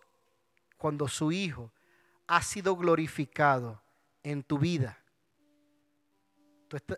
cuando 0.78 1.08
su 1.08 1.32
Hijo 1.32 1.72
ha 2.28 2.42
sido 2.42 2.76
glorificado 2.76 3.82
en 4.24 4.44
tu 4.44 4.58
vida, 4.58 4.98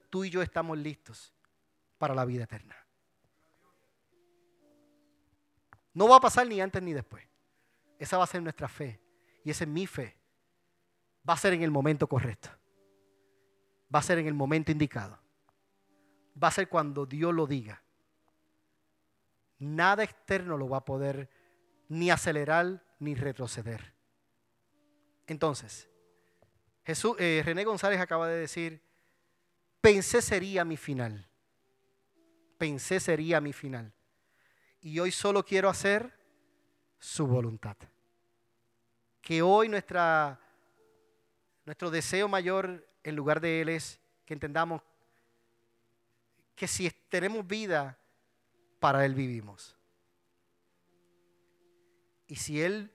tú, 0.09 0.23
y 0.23 0.29
yo 0.29 0.41
estamos 0.41 0.77
listos 0.77 1.33
para 1.97 2.15
la 2.15 2.25
vida 2.25 2.45
eterna. 2.45 2.86
No 5.97 6.07
va 6.07 6.17
a 6.17 6.19
pasar 6.19 6.45
ni 6.45 6.61
antes 6.61 6.83
ni 6.83 6.93
después. 6.93 7.25
Esa 7.97 8.19
va 8.19 8.23
a 8.25 8.27
ser 8.27 8.43
nuestra 8.43 8.67
fe. 8.67 9.01
Y 9.43 9.49
esa 9.49 9.63
es 9.63 9.67
mi 9.67 9.87
fe. 9.87 10.15
Va 11.27 11.33
a 11.33 11.37
ser 11.37 11.53
en 11.53 11.63
el 11.63 11.71
momento 11.71 12.05
correcto. 12.05 12.49
Va 13.93 13.97
a 13.97 14.03
ser 14.03 14.19
en 14.19 14.27
el 14.27 14.35
momento 14.35 14.71
indicado. 14.71 15.17
Va 16.41 16.49
a 16.49 16.51
ser 16.51 16.69
cuando 16.69 17.07
Dios 17.07 17.33
lo 17.33 17.47
diga. 17.47 17.81
Nada 19.57 20.03
externo 20.03 20.55
lo 20.55 20.69
va 20.69 20.77
a 20.77 20.85
poder 20.85 21.31
ni 21.89 22.11
acelerar 22.11 22.83
ni 22.99 23.15
retroceder. 23.15 23.95
Entonces, 25.25 25.89
Jesús, 26.85 27.15
eh, 27.17 27.41
René 27.43 27.63
González 27.63 27.99
acaba 27.99 28.27
de 28.27 28.37
decir, 28.37 28.83
pensé 29.81 30.21
sería 30.21 30.63
mi 30.63 30.77
final. 30.77 31.27
Pensé 32.59 32.99
sería 32.99 33.41
mi 33.41 33.51
final. 33.51 33.96
Y 34.87 35.01
hoy 35.01 35.11
solo 35.11 35.43
quiero 35.43 35.67
hacer 35.67 36.17
su 36.97 37.27
voluntad. 37.27 37.75
Que 39.21 39.41
hoy 39.41 39.67
nuestra, 39.67 40.39
nuestro 41.65 41.91
deseo 41.91 42.29
mayor 42.29 42.87
en 43.03 43.13
lugar 43.17 43.41
de 43.41 43.59
Él 43.59 43.67
es 43.67 43.99
que 44.25 44.33
entendamos 44.33 44.81
que 46.55 46.69
si 46.69 46.89
tenemos 47.09 47.45
vida, 47.45 47.97
para 48.79 49.03
Él 49.03 49.13
vivimos. 49.13 49.75
Y 52.25 52.37
si 52.37 52.61
Él 52.61 52.89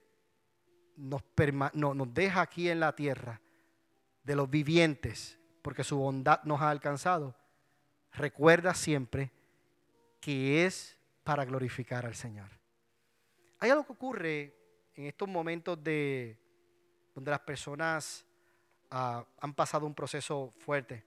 nos, 0.97 1.21
nos 1.75 2.11
deja 2.11 2.41
aquí 2.41 2.69
en 2.69 2.79
la 2.79 2.95
tierra 2.95 3.39
de 4.23 4.35
los 4.35 4.49
vivientes, 4.49 5.37
porque 5.61 5.83
su 5.83 5.97
bondad 5.97 6.41
nos 6.43 6.59
ha 6.59 6.71
alcanzado, 6.71 7.35
recuerda 8.13 8.73
siempre 8.73 9.31
que 10.19 10.65
es 10.65 10.97
para 11.23 11.45
glorificar 11.45 12.05
al 12.05 12.15
Señor. 12.15 12.49
Hay 13.59 13.69
algo 13.69 13.85
que 13.85 13.93
ocurre 13.93 14.53
en 14.95 15.05
estos 15.05 15.27
momentos 15.27 15.81
de 15.83 16.37
donde 17.15 17.31
las 17.31 17.39
personas 17.39 18.25
ah, 18.91 19.25
han 19.39 19.53
pasado 19.53 19.85
un 19.85 19.93
proceso 19.93 20.53
fuerte. 20.57 21.03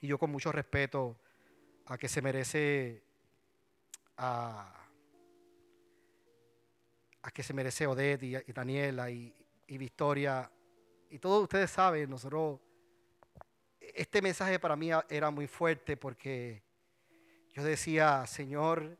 Y 0.00 0.06
yo 0.06 0.18
con 0.18 0.30
mucho 0.30 0.50
respeto 0.52 1.18
a 1.86 1.98
que 1.98 2.08
se 2.08 2.22
merece 2.22 3.02
a, 4.16 4.76
que 7.34 7.42
se 7.42 7.52
merece 7.52 7.86
Odette 7.86 8.22
y, 8.22 8.52
Daniela 8.52 9.10
y, 9.10 9.34
y, 9.66 9.78
Victoria. 9.78 10.50
Y 11.10 11.18
todos 11.18 11.42
ustedes 11.42 11.70
saben, 11.70 12.08
nosotros, 12.08 12.60
este 13.80 14.22
mensaje 14.22 14.58
para 14.58 14.76
mí 14.76 14.90
era 15.08 15.30
muy 15.30 15.46
fuerte 15.46 15.96
porque 15.96 16.62
yo 17.52 17.62
decía, 17.64 18.26
Señor, 18.26 18.96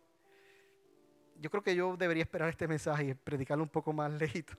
yo 1.40 1.50
creo 1.50 1.62
que 1.62 1.74
yo 1.74 1.96
debería 1.96 2.22
esperar 2.22 2.50
este 2.50 2.68
mensaje 2.68 3.04
y 3.04 3.14
predicarlo 3.14 3.64
un 3.64 3.70
poco 3.70 3.92
más 3.92 4.12
lejito. 4.20 4.54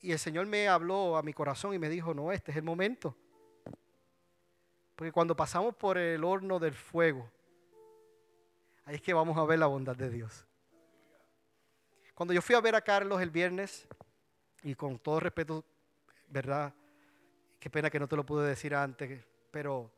Y 0.00 0.12
el 0.12 0.18
Señor 0.18 0.46
me 0.46 0.68
habló 0.68 1.16
a 1.16 1.22
mi 1.22 1.32
corazón 1.32 1.74
y 1.74 1.78
me 1.78 1.88
dijo, 1.88 2.12
no, 2.14 2.32
este 2.32 2.50
es 2.50 2.56
el 2.56 2.62
momento. 2.62 3.16
Porque 4.96 5.12
cuando 5.12 5.34
pasamos 5.34 5.74
por 5.74 5.98
el 5.98 6.22
horno 6.24 6.58
del 6.58 6.74
fuego, 6.74 7.30
ahí 8.84 8.96
es 8.96 9.02
que 9.02 9.14
vamos 9.14 9.36
a 9.38 9.44
ver 9.44 9.58
la 9.58 9.66
bondad 9.66 9.96
de 9.96 10.10
Dios. 10.10 10.46
Cuando 12.14 12.32
yo 12.32 12.42
fui 12.42 12.54
a 12.54 12.60
ver 12.60 12.74
a 12.74 12.80
Carlos 12.80 13.20
el 13.20 13.30
viernes, 13.30 13.88
y 14.62 14.74
con 14.74 14.98
todo 14.98 15.20
respeto, 15.20 15.64
¿verdad? 16.28 16.74
Qué 17.60 17.70
pena 17.70 17.90
que 17.90 18.00
no 18.00 18.08
te 18.08 18.16
lo 18.16 18.24
pude 18.24 18.48
decir 18.48 18.74
antes, 18.74 19.24
pero 19.50 19.90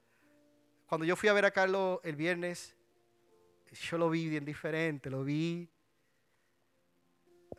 cuando 0.86 1.04
yo 1.04 1.16
fui 1.16 1.28
a 1.28 1.32
ver 1.32 1.44
a 1.44 1.50
Carlos 1.50 2.00
el 2.02 2.16
viernes, 2.16 2.75
yo 3.72 3.98
lo 3.98 4.10
vi 4.10 4.28
bien 4.28 4.44
diferente, 4.44 5.10
lo 5.10 5.24
vi, 5.24 5.68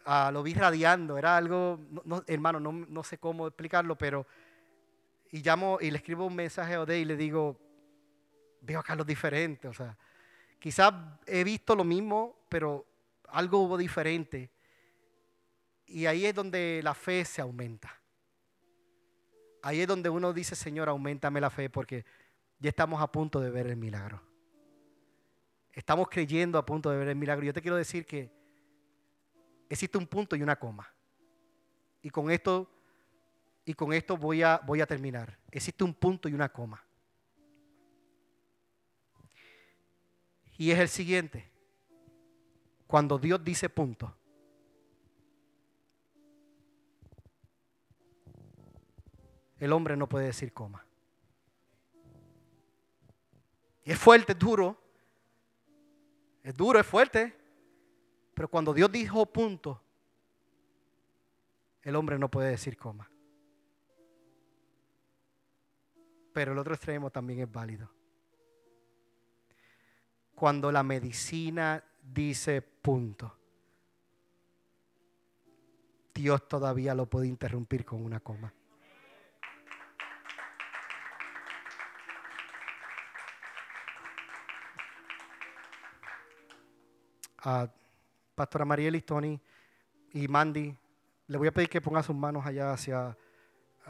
ah, 0.06 0.32
lo 0.32 0.43
vi 0.43 0.54
radiando, 0.54 1.17
era 1.17 1.38
algo, 1.38 1.80
hermano, 2.28 2.60
no, 2.60 3.04
sé 3.04 3.17
cómo 3.17 3.48
explicarlo, 3.48 3.98
pero, 3.98 4.26
y 5.32 5.41
llamo 5.41 5.78
y 5.82 5.91
le 5.91 5.98
escribo 5.98 6.26
un 6.26 6.36
mensaje 6.36 6.76
a 6.76 6.82
Ode 6.82 7.00
y 7.00 7.06
le 7.06 7.17
digo, 7.17 7.60
veo 8.62 8.80
a 8.80 8.84
Carlos 8.84 9.06
diferente, 9.06 9.67
o 9.67 9.74
sea, 9.74 9.98
quizás 10.60 10.93
he 11.26 11.43
visto 11.43 11.76
lo 11.76 11.84
mismo, 11.84 12.46
pero 12.50 12.86
algo 13.30 13.60
hubo 13.60 13.78
diferente. 13.78 14.52
Y 15.86 16.06
ahí 16.06 16.26
es 16.26 16.36
donde 16.36 16.82
la 16.84 16.93
fe 16.93 17.24
se 17.24 17.41
aumenta. 17.41 18.02
Ahí 19.62 19.82
es 19.82 19.88
donde 19.88 20.10
uno 20.10 20.34
dice, 20.34 20.56
Señor, 20.56 20.89
aumentame 20.89 21.39
la 21.39 21.50
fe 21.50 21.70
porque 21.70 22.06
ya 22.60 22.70
estamos 22.70 23.02
a 23.02 23.12
punto 23.12 23.39
de 23.39 23.50
ver 23.50 23.67
el 23.67 23.78
milagro. 23.78 24.26
Estamos 25.77 26.09
creyendo 26.09 26.57
a 26.57 26.65
punto 26.65 26.89
de 26.89 26.97
ver 26.97 27.09
el 27.09 27.15
milagro. 27.15 27.45
Yo 27.45 27.53
te 27.53 27.61
quiero 27.61 27.77
decir 27.77 28.03
que 28.03 28.31
existe 29.69 29.95
un 29.95 30.07
punto 30.07 30.35
y 30.35 30.41
una 30.41 30.55
coma. 30.55 30.91
Y 32.01 32.09
con 32.09 32.31
esto, 32.31 32.67
y 33.63 33.75
con 33.75 33.93
esto 33.93 34.17
voy, 34.17 34.41
a, 34.41 34.57
voy 34.65 34.81
a 34.81 34.87
terminar. 34.87 35.37
Existe 35.51 35.83
un 35.83 35.93
punto 35.93 36.27
y 36.27 36.33
una 36.33 36.49
coma. 36.49 36.83
Y 40.57 40.71
es 40.71 40.79
el 40.79 40.89
siguiente. 40.89 41.47
Cuando 42.88 43.19
Dios 43.19 43.43
dice 43.43 43.69
punto. 43.69 44.17
El 49.59 49.71
hombre 49.73 49.95
no 49.95 50.09
puede 50.09 50.25
decir 50.25 50.51
coma. 50.53 50.84
Y 53.86 53.91
es 53.91 53.99
fuerte, 53.99 54.32
es 54.32 54.39
duro. 54.39 54.86
Es 56.48 56.56
duro, 56.56 56.80
es 56.80 56.88
fuerte. 56.88 57.36
Pero 58.34 58.48
cuando 58.48 58.74
Dios 58.74 58.89
dijo 58.89 59.26
punto, 59.26 59.82
el 61.82 61.93
hombre 61.93 62.18
no 62.18 62.32
puede 62.32 62.52
decir 62.52 62.78
coma. 62.78 63.12
Pero 66.32 66.54
el 66.54 66.58
otro 66.58 66.74
extremo 66.74 67.10
también 67.10 67.41
es 67.41 67.52
válido. 67.52 67.91
Cuando 70.36 70.72
la 70.72 70.84
medicina 70.84 71.84
dice 72.02 72.62
punto, 72.62 73.36
Dios 76.14 76.48
todavía 76.48 76.95
lo 76.95 77.08
puede 77.08 77.28
interrumpir 77.28 77.84
con 77.84 78.02
una 78.06 78.22
coma. 78.22 78.54
A 87.39 87.69
Pastora 88.35 88.65
Mariel 88.65 89.03
Tony 89.03 89.39
y 90.13 90.27
Mandy, 90.27 90.75
le 91.27 91.38
voy 91.38 91.47
a 91.47 91.51
pedir 91.51 91.69
que 91.69 91.81
ponga 91.81 92.03
sus 92.03 92.15
manos 92.15 92.45
allá 92.45 92.71
hacia, 92.71 93.17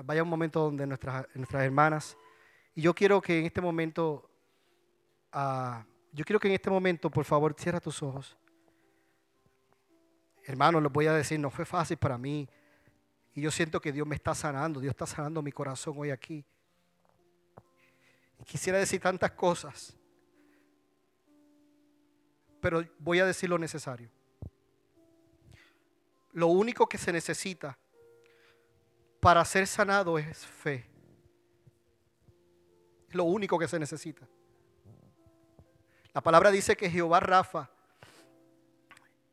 vaya 0.03 0.23
un 0.23 0.29
momento 0.29 0.61
donde 0.61 0.87
nuestras, 0.87 1.27
nuestras 1.35 1.63
hermanas, 1.63 2.17
y 2.77 2.81
yo 2.81 2.93
quiero 2.93 3.19
que 3.21 3.39
en 3.39 3.45
este 3.45 3.59
momento, 3.59 4.29
ah, 5.31 5.83
yo 6.13 6.23
quiero 6.23 6.39
que 6.39 6.47
en 6.47 6.53
este 6.53 6.69
momento, 6.69 7.09
por 7.09 7.25
favor, 7.25 7.55
cierra 7.57 7.79
tus 7.79 8.03
ojos. 8.03 8.37
Hermanos, 10.45 10.83
les 10.83 10.91
voy 10.91 11.07
a 11.07 11.13
decir, 11.13 11.39
no 11.39 11.49
fue 11.49 11.65
fácil 11.65 11.97
para 11.97 12.17
mí. 12.17 12.47
Y 13.33 13.41
yo 13.41 13.51
siento 13.51 13.81
que 13.81 13.91
Dios 13.91 14.07
me 14.07 14.15
está 14.15 14.33
sanando, 14.33 14.79
Dios 14.79 14.91
está 14.91 15.05
sanando 15.05 15.41
mi 15.41 15.51
corazón 15.51 15.95
hoy 15.97 16.11
aquí. 16.11 16.45
Y 18.39 18.43
quisiera 18.43 18.77
decir 18.77 19.01
tantas 19.01 19.31
cosas, 19.31 19.97
pero 22.67 22.85
voy 22.99 23.21
a 23.21 23.25
decir 23.25 23.49
lo 23.49 23.57
necesario. 23.57 24.09
Lo 26.33 26.47
único 26.47 26.85
que 26.89 26.97
se 26.97 27.13
necesita 27.13 27.77
para 29.21 29.45
ser 29.45 29.65
sanado 29.67 30.19
es 30.19 30.45
fe. 30.45 30.85
Es 33.07 33.15
lo 33.15 33.23
único 33.23 33.57
que 33.57 33.69
se 33.69 33.79
necesita. 33.79 34.27
La 36.13 36.19
palabra 36.19 36.51
dice 36.51 36.75
que 36.75 36.89
Jehová 36.89 37.21
Rafa 37.21 37.69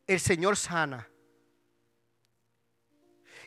el 0.07 0.21
Señor 0.21 0.57
sana. 0.57 1.09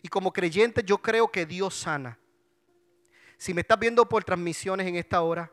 Y 0.02 0.10
como 0.10 0.34
creyente 0.34 0.84
yo 0.84 0.98
creo 0.98 1.32
que 1.32 1.46
Dios 1.46 1.76
sana. 1.76 2.20
Si 3.38 3.54
me 3.54 3.62
estás 3.62 3.80
viendo 3.80 4.10
por 4.10 4.26
transmisiones 4.26 4.86
en 4.86 4.98
esta 4.98 5.22
hora, 5.22 5.50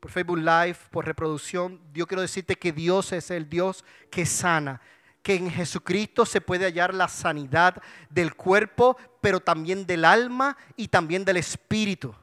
por 0.00 0.10
Facebook 0.10 0.38
Live, 0.38 0.76
por 0.90 1.04
reproducción, 1.04 1.80
yo 1.92 2.06
quiero 2.06 2.22
decirte 2.22 2.56
que 2.56 2.72
Dios 2.72 3.12
es 3.12 3.30
el 3.30 3.48
Dios 3.48 3.84
que 4.10 4.24
sana, 4.24 4.80
que 5.22 5.34
en 5.34 5.50
Jesucristo 5.50 6.24
se 6.24 6.40
puede 6.40 6.64
hallar 6.64 6.94
la 6.94 7.08
sanidad 7.08 7.82
del 8.08 8.34
cuerpo, 8.34 8.96
pero 9.20 9.40
también 9.40 9.86
del 9.86 10.06
alma 10.06 10.56
y 10.76 10.88
también 10.88 11.24
del 11.24 11.36
espíritu. 11.36 12.14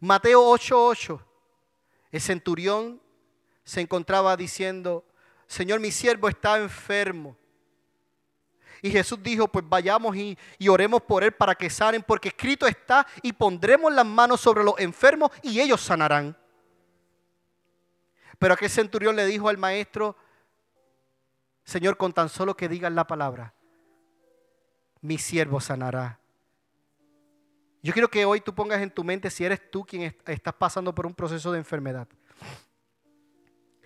Mateo 0.00 0.42
8:8, 0.42 1.20
el 2.10 2.20
centurión 2.20 3.00
se 3.62 3.80
encontraba 3.80 4.36
diciendo, 4.36 5.04
Señor, 5.46 5.78
mi 5.78 5.92
siervo 5.92 6.28
está 6.28 6.58
enfermo. 6.58 7.36
Y 8.82 8.90
Jesús 8.90 9.22
dijo, 9.22 9.46
pues 9.46 9.64
vayamos 9.68 10.16
y, 10.16 10.36
oremos 10.68 11.02
por 11.02 11.22
él 11.22 11.30
para 11.32 11.54
que 11.54 11.70
sanen, 11.70 12.02
porque 12.02 12.28
escrito 12.28 12.66
está, 12.66 13.06
y 13.22 13.32
pondremos 13.32 13.92
las 13.92 14.04
manos 14.04 14.40
sobre 14.40 14.64
los 14.64 14.74
enfermos 14.78 15.30
y 15.40 15.60
ellos 15.60 15.80
sanarán. 15.80 16.36
Pero 18.40 18.54
aquel 18.54 18.68
centurión 18.68 19.14
le 19.14 19.24
dijo 19.24 19.48
al 19.48 19.56
maestro, 19.56 20.16
Señor, 21.64 21.96
con 21.96 22.12
tan 22.12 22.28
solo 22.28 22.56
que 22.56 22.68
digan 22.68 22.96
la 22.96 23.06
palabra, 23.06 23.54
mi 25.00 25.16
siervo 25.16 25.60
sanará. 25.60 26.18
Yo 27.84 27.92
quiero 27.92 28.08
que 28.08 28.24
hoy 28.24 28.40
tú 28.40 28.52
pongas 28.52 28.82
en 28.82 28.90
tu 28.90 29.04
mente 29.04 29.30
si 29.30 29.44
eres 29.44 29.70
tú 29.70 29.84
quien 29.84 30.16
estás 30.26 30.54
pasando 30.54 30.92
por 30.92 31.06
un 31.06 31.14
proceso 31.14 31.52
de 31.52 31.58
enfermedad 31.58 32.08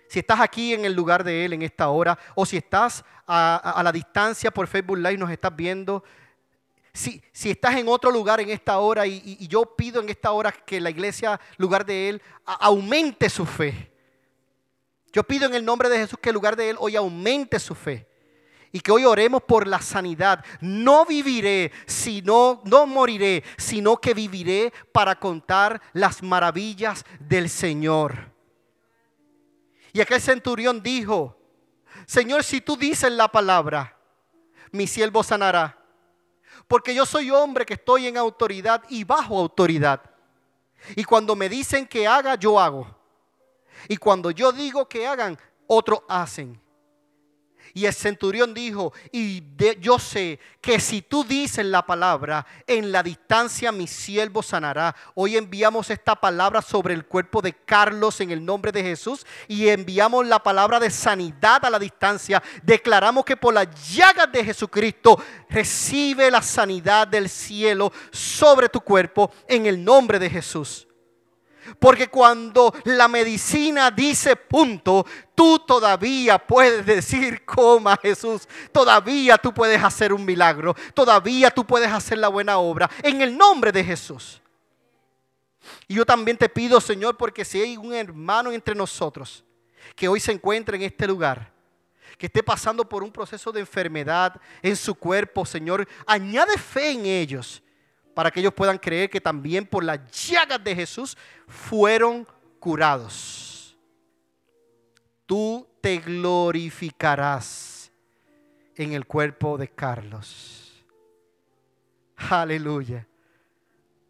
si 0.07 0.19
estás 0.19 0.39
aquí 0.39 0.73
en 0.73 0.85
el 0.85 0.93
lugar 0.93 1.23
de 1.23 1.45
Él 1.45 1.53
en 1.53 1.61
esta 1.61 1.89
hora, 1.89 2.17
o 2.35 2.45
si 2.45 2.57
estás 2.57 3.03
a, 3.25 3.81
la 3.83 3.91
distancia 3.91 4.51
por 4.51 4.67
Facebook 4.67 4.97
Live, 4.97 5.17
nos 5.17 5.31
estás 5.31 5.55
viendo. 5.55 6.03
Si, 6.93 7.21
si, 7.31 7.51
estás 7.51 7.75
en 7.75 7.87
otro 7.87 8.09
lugar 8.09 8.39
en 8.39 8.49
esta 8.49 8.79
hora 8.79 9.05
y, 9.05 9.45
yo 9.47 9.75
pido 9.75 10.01
en 10.01 10.09
esta 10.09 10.31
hora 10.31 10.51
que 10.51 10.81
la 10.81 10.89
iglesia, 10.89 11.39
lugar 11.57 11.85
de 11.85 12.09
Él, 12.09 12.21
aumente 12.45 13.29
su 13.29 13.45
fe. 13.45 13.91
Yo 15.11 15.23
pido 15.23 15.45
en 15.45 15.55
el 15.55 15.65
nombre 15.65 15.89
de 15.89 15.99
Jesús 15.99 16.19
que 16.21 16.29
el 16.29 16.35
lugar 16.35 16.55
de 16.55 16.69
Él 16.69 16.77
hoy 16.79 16.95
aumente 16.95 17.59
su 17.59 17.75
fe. 17.75 18.07
Y 18.71 18.81
que 18.81 18.91
hoy 18.91 19.05
oremos 19.05 19.43
por 19.43 19.65
la 19.65 19.81
sanidad. 19.81 20.43
No 20.59 21.05
viviré, 21.05 21.71
sino, 21.85 22.61
no 22.65 22.85
moriré, 22.85 23.43
sino 23.57 23.97
que 23.97 24.13
viviré 24.13 24.73
para 24.91 25.15
contar 25.15 25.81
las 25.93 26.21
maravillas 26.21 27.05
del 27.19 27.49
Señor. 27.49 28.36
Y 29.93 30.01
aquel 30.01 30.21
centurión 30.21 30.81
dijo, 30.81 31.37
Señor, 32.05 32.43
si 32.43 32.61
tú 32.61 32.77
dices 32.77 33.11
la 33.11 33.27
palabra, 33.27 33.97
mi 34.71 34.87
siervo 34.87 35.23
sanará. 35.23 35.77
Porque 36.67 36.93
yo 36.93 37.05
soy 37.05 37.31
hombre 37.31 37.65
que 37.65 37.75
estoy 37.75 38.07
en 38.07 38.17
autoridad 38.17 38.83
y 38.89 39.03
bajo 39.03 39.39
autoridad. 39.39 40.01
Y 40.95 41.03
cuando 41.03 41.35
me 41.35 41.49
dicen 41.49 41.87
que 41.87 42.07
haga, 42.07 42.35
yo 42.35 42.59
hago. 42.59 42.95
Y 43.87 43.97
cuando 43.97 44.31
yo 44.31 44.51
digo 44.51 44.87
que 44.87 45.07
hagan, 45.07 45.37
otros 45.65 46.01
hacen. 46.07 46.59
Y 47.77 47.85
el 47.85 47.93
centurión 47.93 48.55
dijo, 48.55 48.91
y 49.11 49.43
yo 49.79 49.99
sé 49.99 50.39
que 50.61 50.79
si 50.79 51.03
tú 51.03 51.23
dices 51.23 51.63
la 51.63 51.85
palabra, 51.85 52.43
en 52.65 52.91
la 52.91 53.03
distancia 53.03 53.71
mi 53.71 53.85
siervo 53.85 54.41
sanará. 54.41 54.95
Hoy 55.13 55.37
enviamos 55.37 55.91
esta 55.91 56.15
palabra 56.15 56.63
sobre 56.63 56.95
el 56.95 57.05
cuerpo 57.05 57.39
de 57.39 57.53
Carlos 57.53 58.19
en 58.19 58.31
el 58.31 58.43
nombre 58.43 58.71
de 58.71 58.81
Jesús 58.81 59.27
y 59.47 59.67
enviamos 59.67 60.25
la 60.25 60.41
palabra 60.41 60.79
de 60.79 60.89
sanidad 60.89 61.63
a 61.63 61.69
la 61.69 61.77
distancia. 61.77 62.41
Declaramos 62.63 63.23
que 63.23 63.37
por 63.37 63.53
las 63.53 63.67
llagas 63.93 64.31
de 64.31 64.43
Jesucristo 64.43 65.21
recibe 65.47 66.31
la 66.31 66.41
sanidad 66.41 67.07
del 67.07 67.29
cielo 67.29 67.93
sobre 68.11 68.69
tu 68.69 68.81
cuerpo 68.81 69.29
en 69.47 69.67
el 69.67 69.85
nombre 69.85 70.17
de 70.17 70.31
Jesús. 70.31 70.86
Porque 71.79 72.07
cuando 72.07 72.73
la 72.85 73.07
medicina 73.07 73.91
dice 73.91 74.35
punto, 74.35 75.05
tú 75.35 75.59
todavía 75.59 76.37
puedes 76.39 76.85
decir, 76.85 77.45
coma 77.45 77.97
Jesús, 78.01 78.47
todavía 78.71 79.37
tú 79.37 79.53
puedes 79.53 79.83
hacer 79.83 80.13
un 80.13 80.25
milagro, 80.25 80.75
todavía 80.93 81.51
tú 81.51 81.65
puedes 81.65 81.91
hacer 81.91 82.17
la 82.17 82.27
buena 82.27 82.57
obra 82.57 82.89
en 83.03 83.21
el 83.21 83.37
nombre 83.37 83.71
de 83.71 83.83
Jesús. 83.83 84.41
Y 85.87 85.95
yo 85.95 86.05
también 86.05 86.37
te 86.37 86.49
pido, 86.49 86.79
Señor, 86.79 87.17
porque 87.17 87.43
si 87.43 87.61
hay 87.61 87.77
un 87.77 87.93
hermano 87.93 88.51
entre 88.51 88.75
nosotros 88.75 89.43
que 89.95 90.07
hoy 90.07 90.19
se 90.19 90.31
encuentra 90.31 90.75
en 90.75 90.83
este 90.83 91.07
lugar, 91.07 91.51
que 92.17 92.25
esté 92.25 92.41
pasando 92.41 92.87
por 92.87 93.03
un 93.03 93.11
proceso 93.11 93.51
de 93.51 93.59
enfermedad 93.59 94.39
en 94.61 94.75
su 94.75 94.95
cuerpo, 94.95 95.45
Señor, 95.45 95.87
añade 96.05 96.57
fe 96.57 96.91
en 96.91 97.05
ellos 97.05 97.61
para 98.17 98.31
que 98.31 98.39
ellos 98.39 98.55
puedan 98.55 98.79
creer 98.79 99.11
que 99.11 99.21
también 99.21 99.63
por 99.63 99.83
las 99.83 99.99
llagas 100.27 100.63
de 100.63 100.73
Jesús 100.73 101.15
fueron 101.47 102.27
curados. 102.59 103.77
Tú 105.27 105.67
te 105.81 105.99
glorificarás 105.99 107.91
en 108.73 108.93
el 108.93 109.05
cuerpo 109.05 109.55
de 109.59 109.67
Carlos. 109.67 110.83
Aleluya. 112.15 113.07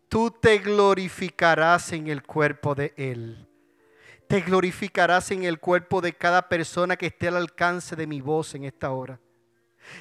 Tú 0.08 0.32
te 0.32 0.60
glorificarás 0.60 1.92
en 1.92 2.08
el 2.08 2.24
cuerpo 2.24 2.76
de 2.76 2.94
Él. 2.96 3.46
Te 4.30 4.40
glorificarás 4.40 5.32
en 5.32 5.44
el 5.44 5.60
cuerpo 5.60 6.00
de 6.00 6.14
cada 6.14 6.48
persona 6.48 6.96
que 6.96 7.08
esté 7.08 7.28
al 7.28 7.36
alcance 7.36 7.98
de 7.98 8.08
mi 8.08 8.22
voz 8.22 8.56
en 8.56 8.64
esta 8.64 8.90
hora 8.90 9.20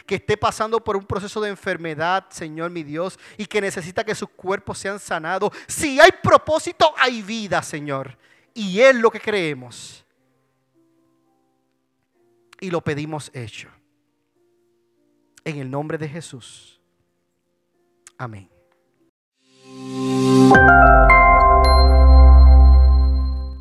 que 0.07 0.17
esté 0.17 0.37
pasando 0.37 0.83
por 0.83 0.97
un 0.97 1.05
proceso 1.05 1.41
de 1.41 1.51
enfermedad, 1.51 2.27
Señor 2.31 2.71
mi 2.71 2.83
Dios, 2.83 3.19
y 3.37 3.47
que 3.47 3.61
necesita 3.61 4.05
que 4.05 4.15
sus 4.15 4.29
cuerpos 4.31 4.79
sean 4.79 4.99
sanados. 4.99 5.51
Si 5.67 6.01
hay 6.01 6.11
propósito, 6.23 6.93
hay 6.97 7.23
vida, 7.23 7.63
Señor. 7.63 8.17
Y 8.55 8.81
es 8.81 8.95
lo 8.95 9.11
que 9.11 9.21
creemos. 9.21 10.05
Y 12.61 12.71
lo 12.71 12.81
pedimos 12.81 13.31
hecho. 13.35 13.69
En 15.45 15.59
el 15.59 15.71
nombre 15.71 15.99
de 15.99 16.09
Jesús. 16.09 16.81
Amén. 18.19 18.49